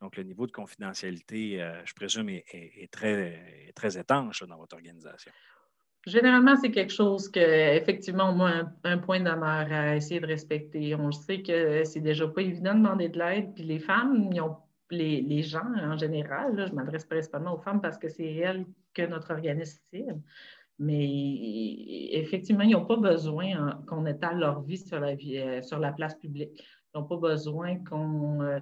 donc, 0.00 0.16
le 0.16 0.22
niveau 0.22 0.46
de 0.46 0.52
confidentialité, 0.52 1.60
euh, 1.60 1.84
je 1.84 1.92
présume, 1.92 2.28
est, 2.28 2.90
très, 2.90 3.98
étanche 3.98 4.42
dans 4.44 4.56
votre 4.56 4.76
organisation. 4.76 5.32
Généralement, 6.06 6.56
c'est 6.56 6.70
quelque 6.70 6.92
chose 6.92 7.28
que, 7.28 7.40
effectivement, 7.76 8.32
moi, 8.32 8.62
un, 8.84 8.98
point 8.98 9.18
d'honneur 9.18 9.70
à 9.70 9.96
essayer 9.96 10.20
de 10.20 10.26
respecter. 10.26 10.94
On 10.94 11.10
sait 11.10 11.42
que 11.42 11.84
c'est 11.84 12.00
déjà 12.00 12.28
pas 12.28 12.42
évident 12.42 12.74
de 12.74 12.78
demander 12.78 13.08
de 13.08 13.18
l'aide, 13.18 13.52
puis 13.54 13.64
les 13.64 13.80
femmes, 13.80 14.30
les, 14.90 15.42
gens 15.42 15.66
en 15.76 15.98
général, 15.98 16.66
je 16.68 16.72
m'adresse 16.72 17.04
principalement 17.04 17.54
aux 17.54 17.60
femmes 17.60 17.80
parce 17.80 17.98
que 17.98 18.08
c'est 18.08 18.32
elles 18.36 18.64
que 18.94 19.02
notre 19.02 19.32
organisme 19.32 19.80
cible. 19.92 20.22
Mais 20.78 22.10
effectivement, 22.12 22.62
ils 22.62 22.70
n'ont 22.70 22.86
pas 22.86 22.96
besoin 22.96 23.46
hein, 23.56 23.82
qu'on 23.86 24.06
étale 24.06 24.38
leur 24.38 24.62
vie 24.62 24.78
sur 24.78 25.00
la, 25.00 25.14
vie, 25.14 25.38
euh, 25.38 25.60
sur 25.62 25.78
la 25.78 25.92
place 25.92 26.14
publique. 26.14 26.50
Ils 26.94 26.98
n'ont 26.98 27.04
pas 27.04 27.16
besoin 27.16 27.76
euh, 27.92 28.60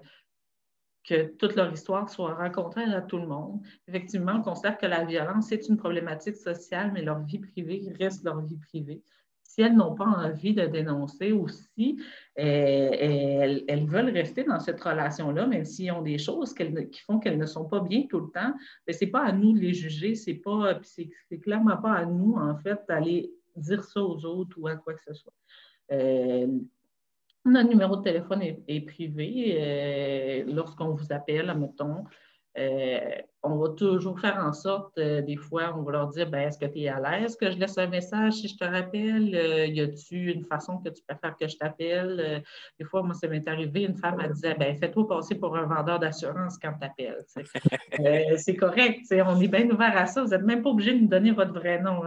que 1.04 1.26
toute 1.36 1.54
leur 1.56 1.70
histoire 1.72 2.08
soit 2.08 2.34
rencontrée 2.34 2.84
à 2.84 3.02
tout 3.02 3.18
le 3.18 3.26
monde. 3.26 3.60
Effectivement, 3.86 4.36
on 4.36 4.42
considère 4.42 4.78
que 4.78 4.86
la 4.86 5.04
violence 5.04 5.52
est 5.52 5.68
une 5.68 5.76
problématique 5.76 6.36
sociale, 6.36 6.90
mais 6.92 7.02
leur 7.02 7.20
vie 7.20 7.38
privée 7.38 7.82
reste 8.00 8.24
leur 8.24 8.40
vie 8.40 8.58
privée. 8.58 9.02
Si 9.56 9.62
elles 9.62 9.74
n'ont 9.74 9.94
pas 9.94 10.04
envie 10.04 10.52
de 10.52 10.66
dénoncer 10.66 11.32
ou 11.32 11.48
si 11.48 11.98
eh, 12.36 13.64
elles, 13.66 13.86
veulent 13.86 14.10
rester 14.10 14.44
dans 14.44 14.60
cette 14.60 14.78
relation-là, 14.82 15.46
même 15.46 15.64
s'ils 15.64 15.90
ont 15.92 16.02
des 16.02 16.18
choses 16.18 16.52
qui 16.52 17.00
font 17.06 17.18
qu'elles 17.18 17.38
ne 17.38 17.46
sont 17.46 17.64
pas 17.64 17.80
bien 17.80 18.02
tout 18.06 18.20
le 18.20 18.30
temps, 18.34 18.52
ce 18.86 19.02
n'est 19.02 19.10
pas 19.10 19.24
à 19.24 19.32
nous 19.32 19.54
de 19.54 19.60
les 19.60 19.72
juger, 19.72 20.14
c'est 20.14 20.34
pas, 20.34 20.78
c'est 20.82 21.38
clairement 21.40 21.78
pas 21.78 21.94
à 21.94 22.04
nous, 22.04 22.34
en 22.34 22.54
fait, 22.58 22.80
d'aller 22.86 23.32
dire 23.56 23.82
ça 23.82 24.02
aux 24.02 24.22
autres 24.26 24.58
ou 24.58 24.66
à 24.66 24.76
quoi 24.76 24.92
que 24.92 25.02
ce 25.06 25.14
soit. 25.14 25.32
Euh, 25.90 26.48
notre 27.46 27.70
numéro 27.70 27.96
de 27.96 28.02
téléphone 28.02 28.42
est, 28.42 28.80
privé. 28.82 29.56
Euh, 29.58 30.52
lorsqu'on 30.52 30.90
vous 30.90 31.14
appelle, 31.14 31.48
admettons, 31.48 32.04
euh, 32.58 32.98
on 33.42 33.56
va 33.58 33.68
toujours 33.70 34.18
faire 34.18 34.38
en 34.38 34.52
sorte, 34.52 34.98
euh, 34.98 35.20
des 35.22 35.36
fois, 35.36 35.74
on 35.76 35.82
va 35.82 35.92
leur 35.92 36.08
dire 36.08 36.28
ben, 36.28 36.48
est-ce 36.48 36.58
que 36.58 36.66
tu 36.66 36.80
es 36.80 36.88
à 36.88 36.98
l'aise 36.98 37.36
que 37.36 37.50
je 37.50 37.58
laisse 37.58 37.78
un 37.78 37.86
message 37.86 38.34
si 38.34 38.48
je 38.48 38.56
te 38.56 38.64
rappelle? 38.64 39.28
Y 39.72 39.80
a-tu 39.80 40.32
une 40.32 40.44
façon 40.44 40.78
que 40.78 40.88
tu 40.88 41.02
préfères 41.06 41.36
que 41.36 41.46
je 41.46 41.56
t'appelle? 41.56 42.42
Des 42.78 42.84
fois, 42.84 43.02
moi, 43.02 43.14
ça 43.14 43.28
m'est 43.28 43.46
arrivé, 43.46 43.82
une 43.82 43.96
femme 43.96 44.18
a 44.18 44.28
dit 44.28 44.42
ben, 44.58 44.76
fais-toi 44.76 45.06
passer 45.06 45.36
pour 45.36 45.56
un 45.56 45.66
vendeur 45.66 46.00
d'assurance 46.00 46.58
quand 46.58 46.72
tu 46.80 46.86
appelles. 46.86 47.24
c'est 48.38 48.56
correct, 48.56 49.00
on 49.12 49.40
est 49.40 49.48
bien 49.48 49.70
ouvert 49.70 49.96
à 49.96 50.06
ça. 50.06 50.24
Vous 50.24 50.30
n'êtes 50.30 50.42
même 50.42 50.62
pas 50.62 50.70
obligé 50.70 50.94
de 50.94 51.00
nous 51.00 51.08
donner 51.08 51.30
votre 51.30 51.52
vrai 51.52 51.80
nom. 51.80 52.02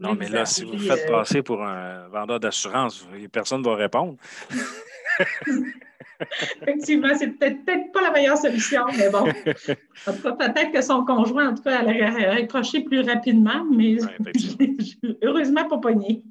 non, 0.00 0.14
mais 0.14 0.28
là, 0.28 0.44
si 0.44 0.64
vous 0.64 0.72
vous 0.72 0.78
faites 0.78 1.10
passer 1.10 1.42
pour 1.42 1.64
un 1.64 2.06
vendeur 2.08 2.38
d'assurance, 2.38 3.08
personne 3.32 3.62
ne 3.62 3.66
va 3.66 3.74
répondre. 3.74 4.16
Effectivement, 6.62 7.14
c'est 7.16 7.28
peut-être 7.28 7.64
peut 7.64 7.92
pas 7.92 8.02
la 8.02 8.10
meilleure 8.10 8.38
solution, 8.38 8.84
mais 8.96 9.10
bon. 9.10 9.24
peut-être 10.04 10.72
que 10.72 10.82
son 10.82 11.04
conjoint, 11.04 11.50
en 11.50 11.54
tout 11.54 11.62
cas, 11.62 11.80
allait 11.80 12.06
raccrocher 12.06 12.80
plus 12.80 13.00
rapidement, 13.00 13.64
mais 13.70 13.96
heureusement 15.22 15.68
pas 15.68 15.78
pogné. 15.78 16.22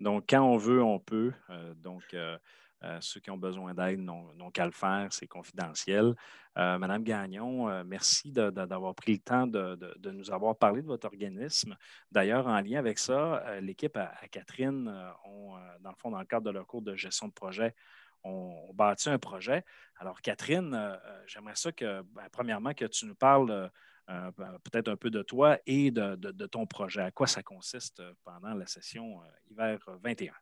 Donc, 0.00 0.24
quand 0.28 0.42
on 0.42 0.56
veut, 0.56 0.82
on 0.82 0.98
peut. 0.98 1.32
Euh, 1.50 1.74
donc, 1.74 2.02
euh, 2.14 2.36
euh, 2.82 2.98
ceux 3.00 3.20
qui 3.20 3.30
ont 3.30 3.38
besoin 3.38 3.72
d'aide 3.72 4.00
n'ont 4.00 4.50
qu'à 4.52 4.66
le 4.66 4.72
faire, 4.72 5.08
c'est 5.10 5.26
confidentiel. 5.26 6.14
Madame 6.56 7.02
Gagnon, 7.02 7.82
merci 7.82 8.30
d'avoir 8.30 8.94
pris 8.94 9.14
le 9.14 9.18
temps 9.18 9.48
de, 9.48 10.10
nous 10.12 10.30
avoir 10.30 10.54
parlé 10.54 10.82
de 10.82 10.86
votre 10.86 11.06
organisme. 11.06 11.76
D'ailleurs, 12.12 12.46
en 12.46 12.60
lien 12.60 12.78
avec 12.78 13.00
ça, 13.00 13.42
l'équipe 13.60 13.96
à, 13.96 14.12
à, 14.22 14.28
Catherine, 14.28 14.86
ont, 15.24 15.54
dans 15.80 15.90
le 15.90 15.96
fond, 15.96 16.12
dans 16.12 16.20
le 16.20 16.26
cadre 16.26 16.46
de 16.46 16.50
leur 16.52 16.64
cours 16.64 16.82
de 16.82 16.94
gestion 16.94 17.26
de 17.26 17.32
projet, 17.32 17.74
on, 18.24 18.72
bâtit 18.74 19.08
un 19.08 19.18
projet. 19.18 19.64
Alors, 19.98 20.20
Catherine, 20.20 20.74
euh, 20.74 20.94
euh, 20.94 21.22
j'aimerais 21.26 21.54
ça 21.54 21.70
que, 21.72 22.02
ben, 22.02 22.24
premièrement, 22.32 22.74
que 22.74 22.86
tu 22.86 23.06
nous 23.06 23.14
parles 23.14 23.70
euh, 24.10 24.30
ben, 24.36 24.58
peut-être 24.64 24.88
un 24.88 24.96
peu 24.96 25.10
de 25.10 25.22
toi 25.22 25.58
et 25.66 25.90
de, 25.90 26.46
ton 26.46 26.66
projet. 26.66 27.02
À 27.02 27.10
quoi 27.10 27.26
ça 27.26 27.42
consiste 27.42 28.02
pendant 28.24 28.54
la 28.54 28.66
session 28.66 29.20
hiver 29.50 29.78
21? 30.02 30.32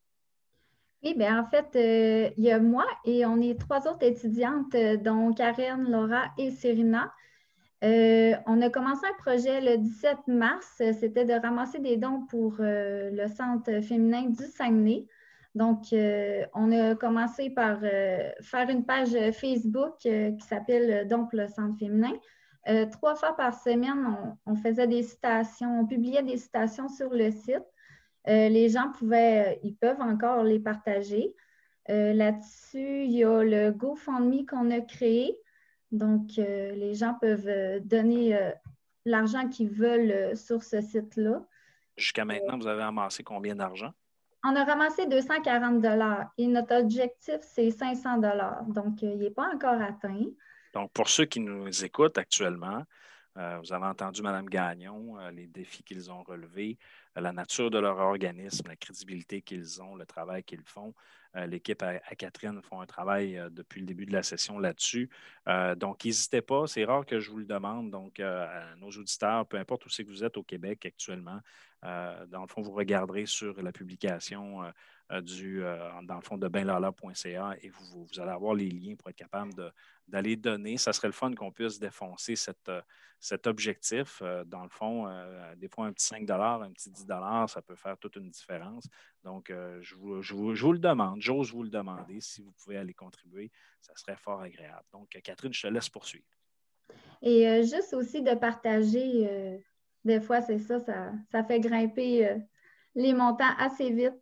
Oui, 1.04 1.14
bien, 1.16 1.40
en 1.42 1.46
fait, 1.46 2.32
il 2.36 2.44
y 2.44 2.50
a 2.50 2.60
moi 2.60 2.86
et 3.04 3.26
on 3.26 3.40
est 3.40 3.58
trois 3.58 3.88
autres 3.88 4.04
étudiantes, 4.04 4.76
dont 5.02 5.32
Karen, 5.34 5.90
Laura 5.90 6.26
et 6.38 6.52
Serena. 6.52 7.12
on 7.82 8.62
a 8.62 8.70
commencé 8.70 9.04
un 9.06 9.14
projet 9.18 9.60
le 9.60 9.78
17 9.78 10.28
mars. 10.28 10.70
C'était 10.78 11.24
de 11.24 11.34
ramasser 11.34 11.80
des 11.80 11.96
dons 11.96 12.24
pour 12.26 12.54
le 12.58 13.26
Centre 13.28 13.80
féminin 13.80 14.30
du 14.30 14.44
Saguenay. 14.44 15.06
Donc, 15.54 15.92
euh, 15.92 16.46
on 16.54 16.72
a 16.72 16.94
commencé 16.94 17.50
par 17.50 17.78
euh, 17.82 18.30
faire 18.40 18.70
une 18.70 18.86
page 18.86 19.10
Facebook 19.32 19.94
euh, 20.06 20.32
qui 20.32 20.46
s'appelle 20.46 21.06
donc 21.08 21.32
le 21.32 21.46
Centre 21.46 21.78
féminin. 21.78 22.12
trois 22.90 23.16
fois 23.16 23.36
par 23.36 23.54
semaine, 23.54 24.36
on, 24.46 24.56
faisait 24.56 24.86
des 24.86 25.02
citations, 25.02 25.80
on 25.80 25.86
publiait 25.86 26.22
des 26.22 26.38
citations 26.38 26.88
sur 26.88 27.10
le 27.10 27.30
site. 27.30 27.66
les 28.26 28.68
gens 28.68 28.92
pouvaient, 28.92 29.60
ils 29.62 29.74
peuvent 29.74 30.00
encore 30.00 30.42
les 30.44 30.60
partager. 30.60 31.34
Là-dessus, 31.88 33.04
il 33.04 33.12
y 33.12 33.24
a 33.24 33.42
le 33.42 33.72
GoFundMe 33.72 34.46
qu'on 34.46 34.70
a 34.70 34.80
créé. 34.80 35.36
Donc, 35.90 36.36
les 36.36 36.94
gens 36.94 37.14
peuvent 37.20 37.80
donner 37.84 38.38
l'argent 39.04 39.48
qu'ils 39.48 39.70
veulent 39.70 40.36
sur 40.36 40.62
ce 40.62 40.80
site-là. 40.80 41.44
Jusqu'à 41.96 42.24
maintenant, 42.24 42.56
vous 42.56 42.68
avez 42.68 42.84
amassé 42.84 43.24
combien 43.24 43.56
d'argent? 43.56 43.92
On 44.44 44.56
a 44.56 44.64
ramassé 44.64 45.06
240 45.06 45.84
et 46.38 46.46
notre 46.48 46.80
objectif, 46.80 47.36
c'est 47.42 47.70
500 47.70 48.18
Donc, 48.68 49.02
euh, 49.02 49.12
il 49.12 49.18
n'est 49.18 49.30
pas 49.30 49.54
encore 49.54 49.80
atteint. 49.80 50.24
Donc, 50.74 50.90
pour 50.92 51.08
ceux 51.08 51.26
qui 51.26 51.38
nous 51.38 51.84
écoutent 51.84 52.18
actuellement, 52.18 52.82
euh, 53.38 53.58
vous 53.62 53.72
avez 53.72 53.86
entendu 53.86 54.20
Mme 54.20 54.48
Gagnon, 54.48 55.18
euh, 55.18 55.30
les 55.30 55.46
défis 55.46 55.84
qu'ils 55.84 56.10
ont 56.10 56.22
relevés, 56.22 56.76
la 57.14 57.32
nature 57.32 57.70
de 57.70 57.78
leur 57.78 57.98
organisme, 57.98 58.66
la 58.68 58.76
crédibilité 58.76 59.42
qu'ils 59.42 59.80
ont, 59.80 59.94
le 59.94 60.06
travail 60.06 60.42
qu'ils 60.42 60.64
font. 60.64 60.92
L'équipe 61.34 61.82
à, 61.82 61.98
Catherine 62.14 62.60
font 62.62 62.80
un 62.80 62.86
travail 62.86 63.42
depuis 63.50 63.80
le 63.80 63.86
début 63.86 64.06
de 64.06 64.12
la 64.12 64.22
session 64.22 64.58
là-dessus. 64.58 65.10
donc, 65.76 66.04
n'hésitez 66.04 66.42
pas. 66.42 66.66
C'est 66.66 66.84
rare 66.84 67.06
que 67.06 67.20
je 67.20 67.30
vous 67.30 67.38
le 67.38 67.46
demande. 67.46 67.90
Donc, 67.90 68.20
à 68.20 68.74
nos 68.76 68.90
auditeurs, 68.90 69.46
peu 69.46 69.56
importe 69.56 69.86
où 69.86 69.88
c'est 69.88 70.04
que 70.04 70.10
vous 70.10 70.24
êtes 70.24 70.36
au 70.36 70.42
Québec 70.42 70.84
actuellement, 70.86 71.40
dans 71.82 72.42
le 72.42 72.46
fond, 72.48 72.62
vous 72.62 72.72
regarderez 72.72 73.26
sur 73.26 73.60
la 73.62 73.72
publication 73.72 74.62
du, 75.20 75.62
dans 76.02 76.16
le 76.16 76.22
fond, 76.22 76.38
de 76.38 76.48
benlala.ca 76.48 77.56
et 77.60 77.68
vous, 77.68 78.06
vous, 78.06 78.20
allez 78.20 78.30
avoir 78.30 78.54
les 78.54 78.70
liens 78.70 78.94
pour 78.94 79.10
être 79.10 79.16
capable 79.16 79.52
d'aller 80.08 80.36
donner. 80.36 80.76
Ça 80.76 80.92
serait 80.92 81.08
le 81.08 81.12
fun 81.12 81.34
qu'on 81.34 81.50
puisse 81.50 81.78
défoncer 81.78 82.36
cet 82.36 83.46
objectif. 83.46 84.20
Euh, 84.22 84.44
dans 84.44 84.62
le 84.62 84.68
fond, 84.68 85.06
euh, 85.08 85.54
des 85.56 85.68
fois, 85.68 85.86
un 85.86 85.92
petit 85.92 86.06
5 86.06 86.28
un 86.28 86.72
petit 86.72 86.90
10 86.90 87.06
ça 87.48 87.62
peut 87.62 87.76
faire 87.76 87.96
toute 87.98 88.16
une 88.16 88.30
différence. 88.30 88.88
Donc, 89.24 89.50
euh, 89.50 89.80
je, 89.82 89.94
vous, 89.94 90.72
le 90.72 90.78
demande, 90.78 91.21
j'ose 91.22 91.52
vous 91.52 91.62
le 91.62 91.70
demander. 91.70 92.20
Si 92.20 92.42
vous 92.42 92.52
pouvez 92.52 92.76
aller 92.76 92.94
contribuer, 92.94 93.50
ça 93.80 93.92
serait 93.96 94.16
fort 94.16 94.40
agréable. 94.40 94.84
Donc, 94.92 95.08
Catherine, 95.22 95.52
je 95.52 95.62
te 95.62 95.66
laisse 95.68 95.88
poursuivre. 95.88 96.26
Et 97.22 97.62
juste 97.62 97.94
aussi 97.94 98.22
de 98.22 98.34
partager, 98.34 99.60
des 100.04 100.20
fois, 100.20 100.42
c'est 100.42 100.58
ça, 100.58 100.80
ça, 100.80 101.44
fait 101.44 101.60
grimper 101.60 102.36
les 102.94 103.14
montants 103.14 103.54
assez 103.58 103.90
vite. 103.90 104.20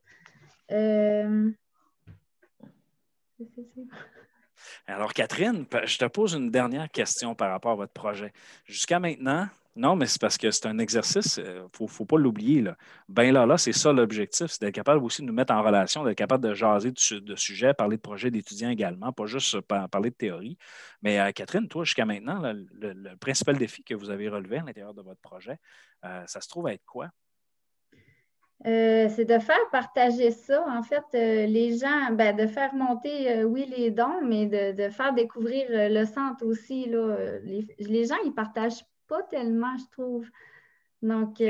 Alors, 4.87 5.13
Catherine, 5.13 5.67
je 5.85 5.99
te 5.99 6.05
pose 6.07 6.35
une 6.35 6.51
dernière 6.51 6.91
question 6.91 7.35
par 7.35 7.51
rapport 7.51 7.73
à 7.73 7.77
votre 7.77 7.93
projet. 7.93 8.33
Jusqu'à 8.65 8.99
maintenant, 8.99 9.49
non, 9.81 9.97
mais 9.97 10.05
c'est 10.05 10.21
parce 10.21 10.37
que 10.37 10.51
c'est 10.51 10.67
un 10.67 10.79
exercice, 10.79 11.39
il 11.39 11.47
euh, 11.47 11.63
ne 11.81 11.87
faut, 11.87 12.05
pas 12.05 12.19
l'oublier. 12.19 12.63
Ben 13.09 13.33
là, 13.33 13.47
là, 13.47 13.57
c'est 13.57 13.73
ça 13.73 13.95
l'objectif, 13.95 14.49
c'est 14.49 14.61
d'être 14.61 14.75
capable 14.75 15.03
aussi 15.03 15.23
de 15.23 15.27
nous 15.27 15.33
mettre 15.33 15.55
en 15.55 15.63
relation, 15.63 16.05
d'être 16.05 16.19
capable 16.19 16.47
de 16.47 16.53
jaser 16.53 16.93
de, 16.93 17.37
sujets, 17.37 17.73
parler 17.73 17.97
de 17.97 18.03
projets 18.03 18.31
d'étudiants 18.31 18.69
également, 18.69 19.11
pas 19.11 19.25
juste 19.25 19.59
parler 19.63 20.11
de 20.11 20.15
théorie. 20.15 20.59
Mais 21.01 21.19
euh, 21.19 21.33
Catherine, 21.33 21.67
toi, 21.67 21.85
jusqu'à 21.85 22.05
maintenant, 22.05 22.43
le, 22.43 23.17
principal 23.17 23.57
défi 23.57 23.83
que 23.83 23.95
vous 23.95 24.11
avez 24.11 24.29
relevé 24.29 24.59
à 24.59 24.63
l'intérieur 24.65 24.93
de 24.93 25.01
votre 25.01 25.21
projet, 25.23 25.59
euh, 26.05 26.25
ça 26.27 26.43
se 26.43 26.49
trouve 26.49 26.67
à 26.67 26.75
être 26.75 26.85
quoi? 26.85 27.11
Euh, 28.67 29.09
c'est 29.09 29.25
de 29.25 29.39
faire 29.39 29.71
partager 29.73 30.31
ça. 30.31 30.63
En 30.69 30.83
fait, 30.83 31.05
euh, 31.15 31.47
les 31.47 31.79
gens, 31.79 32.13
ben, 32.13 32.37
de 32.37 32.47
faire 32.47 32.75
monter, 32.75 33.31
euh, 33.31 33.45
oui, 33.45 33.67
les 33.75 33.91
dons, 33.91 34.21
mais 34.23 34.47
de, 34.47 34.91
faire 34.91 35.15
découvrir 35.15 35.67
le 35.71 36.05
centre 36.05 36.45
aussi. 36.45 36.87
Là, 36.87 37.17
les, 37.43 38.05
gens, 38.05 38.17
ils 38.25 38.35
partagent 38.35 38.85
pas 39.11 39.23
tellement, 39.25 39.77
je 39.77 39.85
trouve. 39.93 40.27
Donc, 41.03 41.43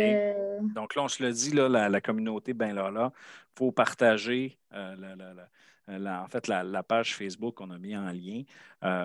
Donc 0.75 0.95
là, 0.95 1.03
on 1.03 1.09
se 1.09 1.23
le 1.23 1.33
dit, 1.33 1.53
là, 1.53 1.89
la, 1.89 2.01
communauté, 2.01 2.55
ben 2.55 2.73
là, 2.73 2.91
là, 2.91 3.13
il 3.15 3.59
faut 3.59 3.73
partager 3.73 4.59
en 4.73 6.29
fait, 6.29 6.49
la, 6.49 6.83
page 6.83 7.17
Facebook 7.17 7.57
qu'on 7.57 7.71
a 7.71 7.79
mis 7.79 7.97
en 7.97 8.11
lien. 8.11 8.43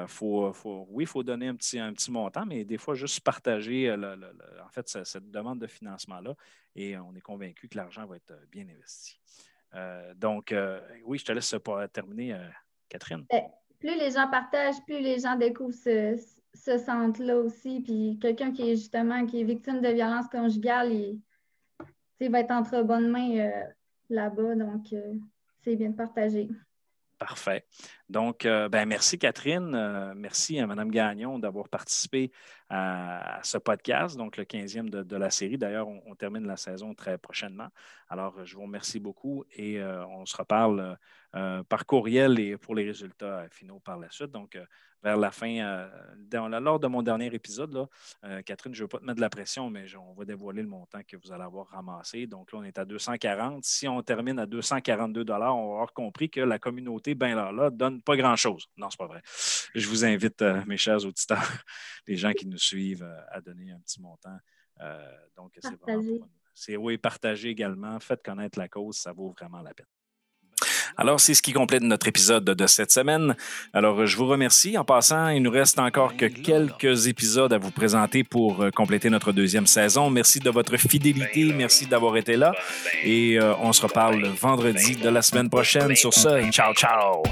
faut, 0.07 0.53
oui, 0.89 1.03
il 1.03 1.07
faut 1.07 1.23
donner 1.23 1.47
un 1.47 1.55
petit, 1.55 1.79
un 1.79 1.93
petit 1.93 2.11
montant, 2.11 2.45
mais 2.45 2.63
des 2.63 2.77
fois, 2.77 2.93
juste 2.93 3.21
partager 3.21 3.91
en 3.91 4.69
fait, 4.69 4.87
cette 5.03 5.29
demande 5.31 5.59
de 5.59 5.67
financement-là 5.67 6.35
et 6.75 6.97
on 6.97 7.15
est 7.15 7.21
convaincu 7.21 7.67
que 7.67 7.77
l'argent 7.77 8.05
va 8.05 8.17
être 8.17 8.31
euh, 8.31 8.45
bien 8.51 8.67
investi. 8.67 9.19
Euh, 9.73 10.13
donc, 10.13 10.51
euh, 10.51 10.79
oui, 11.05 11.17
je 11.17 11.25
te 11.25 11.31
laisse 11.31 11.55
pas 11.63 11.87
terminer, 11.87 12.37
Catherine. 12.89 13.25
Plus 13.79 13.97
les 13.97 14.11
gens 14.11 14.29
partagent, 14.29 14.83
plus 14.85 14.99
les 14.99 15.19
gens 15.19 15.35
découvrent 15.35 15.73
ce, 15.73 16.17
centre-là 16.55 17.37
aussi. 17.37 17.81
Puis 17.81 18.17
quelqu'un 18.21 18.51
qui 18.51 18.71
est 18.71 18.75
justement 18.75 19.25
qui 19.25 19.41
est 19.41 19.43
victime 19.43 19.81
de 19.81 19.89
violence 19.89 20.27
conjugale, 20.27 20.91
il, 20.91 22.29
va 22.29 22.39
être 22.39 22.51
entre 22.51 22.81
bonnes 22.83 23.09
mains 23.09 23.51
là-bas. 24.09 24.55
Donc, 24.55 24.93
c'est 25.63 25.75
bien 25.75 25.89
de 25.89 25.95
partager. 25.95 26.49
Parfait. 27.17 27.65
Donc, 28.09 28.45
euh, 28.45 28.67
ben, 28.67 28.85
merci 28.85 29.17
Catherine. 29.17 29.73
Euh, 29.73 30.13
merci 30.15 30.59
à 30.59 30.67
Mme 30.67 30.91
Gagnon 30.91 31.39
d'avoir 31.39 31.69
participé 31.69 32.31
à, 32.69 33.39
ce 33.43 33.57
podcast, 33.57 34.17
donc 34.17 34.37
le 34.37 34.43
15e 34.43 34.89
de, 34.89 35.15
la 35.15 35.29
série. 35.29 35.57
D'ailleurs, 35.57 35.87
on, 35.87 36.15
termine 36.15 36.47
la 36.47 36.57
saison 36.57 36.93
très 36.93 37.17
prochainement. 37.17 37.69
Alors, 38.09 38.45
je 38.45 38.55
vous 38.55 38.63
remercie 38.63 38.99
beaucoup 38.99 39.45
et 39.51 39.79
euh, 39.79 40.05
on 40.07 40.25
se 40.25 40.35
reparle 40.35 40.97
par 41.67 41.85
courriel 41.85 42.39
et 42.39 42.55
pour 42.55 42.75
les 42.75 42.85
résultats 42.85 43.45
finaux 43.51 43.81
par 43.81 43.99
la 43.99 44.09
suite. 44.09 44.31
Donc, 44.31 44.57
vers 45.05 45.17
la 45.17 45.29
fin, 45.29 45.59
euh, 45.59 46.59
lors 46.59 46.79
de 46.79 46.87
mon 46.87 47.03
dernier 47.03 47.27
épisode, 47.27 47.87
euh, 48.23 48.41
Catherine, 48.41 48.73
je 48.73 48.79
ne 48.79 48.83
veux 48.85 48.87
pas 48.87 48.97
te 48.97 49.05
mettre 49.05 49.17
de 49.17 49.21
la 49.21 49.29
pression, 49.29 49.69
mais 49.69 49.85
on 49.95 50.13
va 50.15 50.25
dévoiler 50.25 50.63
le 50.63 50.67
montant 50.67 51.01
que 51.07 51.15
vous 51.15 51.31
allez 51.31 51.43
avoir 51.43 51.67
ramassé. 51.67 52.25
Donc 52.25 52.51
là, 52.51 52.59
on 52.59 52.63
est 52.63 52.79
à 52.79 52.85
240. 52.85 53.63
Si 53.63 53.87
on 53.87 54.01
termine 54.01 54.39
à 54.39 54.47
242 54.47 55.23
on 55.29 55.37
va 55.37 55.45
avoir 55.45 55.93
compris 55.93 56.31
que 56.31 56.41
la 56.41 56.57
communauté, 56.57 57.13
ben 57.13 57.35
là, 57.35 57.51
là, 57.51 57.69
donne 57.69 58.01
pas 58.01 58.17
grand-chose. 58.17 58.67
Non, 58.77 58.89
c'est 58.89 58.97
pas 58.97 59.05
vrai. 59.05 59.21
Je 59.75 59.87
vous 59.87 60.05
invite, 60.05 60.41
euh, 60.41 60.63
mes 60.65 60.77
chers 60.77 61.05
auditeurs, 61.05 61.37
les 62.07 62.17
gens 62.17 62.33
qui 62.33 62.47
nous 62.47 62.54
suivent, 62.57 63.07
à 63.29 63.41
donner 63.41 63.71
un 63.71 63.79
petit 63.79 64.01
montant. 64.01 64.37
donc, 65.35 65.57
c'est 65.61 65.79
vraiment. 65.81 66.27
C'est 66.55 66.77
oui, 66.77 66.97
partager 66.97 67.49
également. 67.49 67.99
Faites 67.99 68.23
connaître 68.23 68.57
la 68.57 68.69
cause, 68.69 68.95
ça 68.95 69.11
vaut 69.11 69.29
vraiment 69.37 69.61
la 69.61 69.73
peine. 69.73 69.85
Alors, 70.97 71.19
c'est 71.19 71.33
ce 71.33 71.41
qui 71.41 71.51
complète 71.51 71.83
notre 71.83 72.07
épisode 72.07 72.45
de 72.45 72.67
cette 72.67 72.91
semaine. 72.91 73.35
Alors, 73.73 74.05
je 74.05 74.15
vous 74.15 74.27
remercie. 74.27 74.77
En 74.77 74.85
passant, 74.85 75.27
il 75.27 75.43
nous 75.43 75.51
reste 75.51 75.77
encore 75.77 76.15
que 76.15 76.25
quelques 76.25 77.07
épisodes 77.07 77.51
à 77.51 77.57
vous 77.57 77.71
présenter 77.71 78.23
pour 78.23 78.61
euh, 78.61 78.69
compléter 78.69 79.09
notre 79.09 79.33
deuxième 79.33 79.67
saison. 79.67 80.09
Merci 80.09 80.39
de 80.39 80.49
votre 80.49 80.77
fidélité. 80.77 81.51
Merci 81.53 81.85
d'avoir 81.87 82.15
été 82.15 82.37
là. 82.37 82.53
Et 83.03 83.37
euh, 83.37 83.53
on 83.57 83.73
se 83.73 83.81
reparle 83.81 84.25
vendredi 84.25 84.95
de 84.95 85.09
la 85.09 85.21
semaine 85.21 85.49
prochaine. 85.49 85.93
Sur 85.95 86.13
ce, 86.13 86.49
ciao, 86.51 86.73
ciao. 86.73 87.23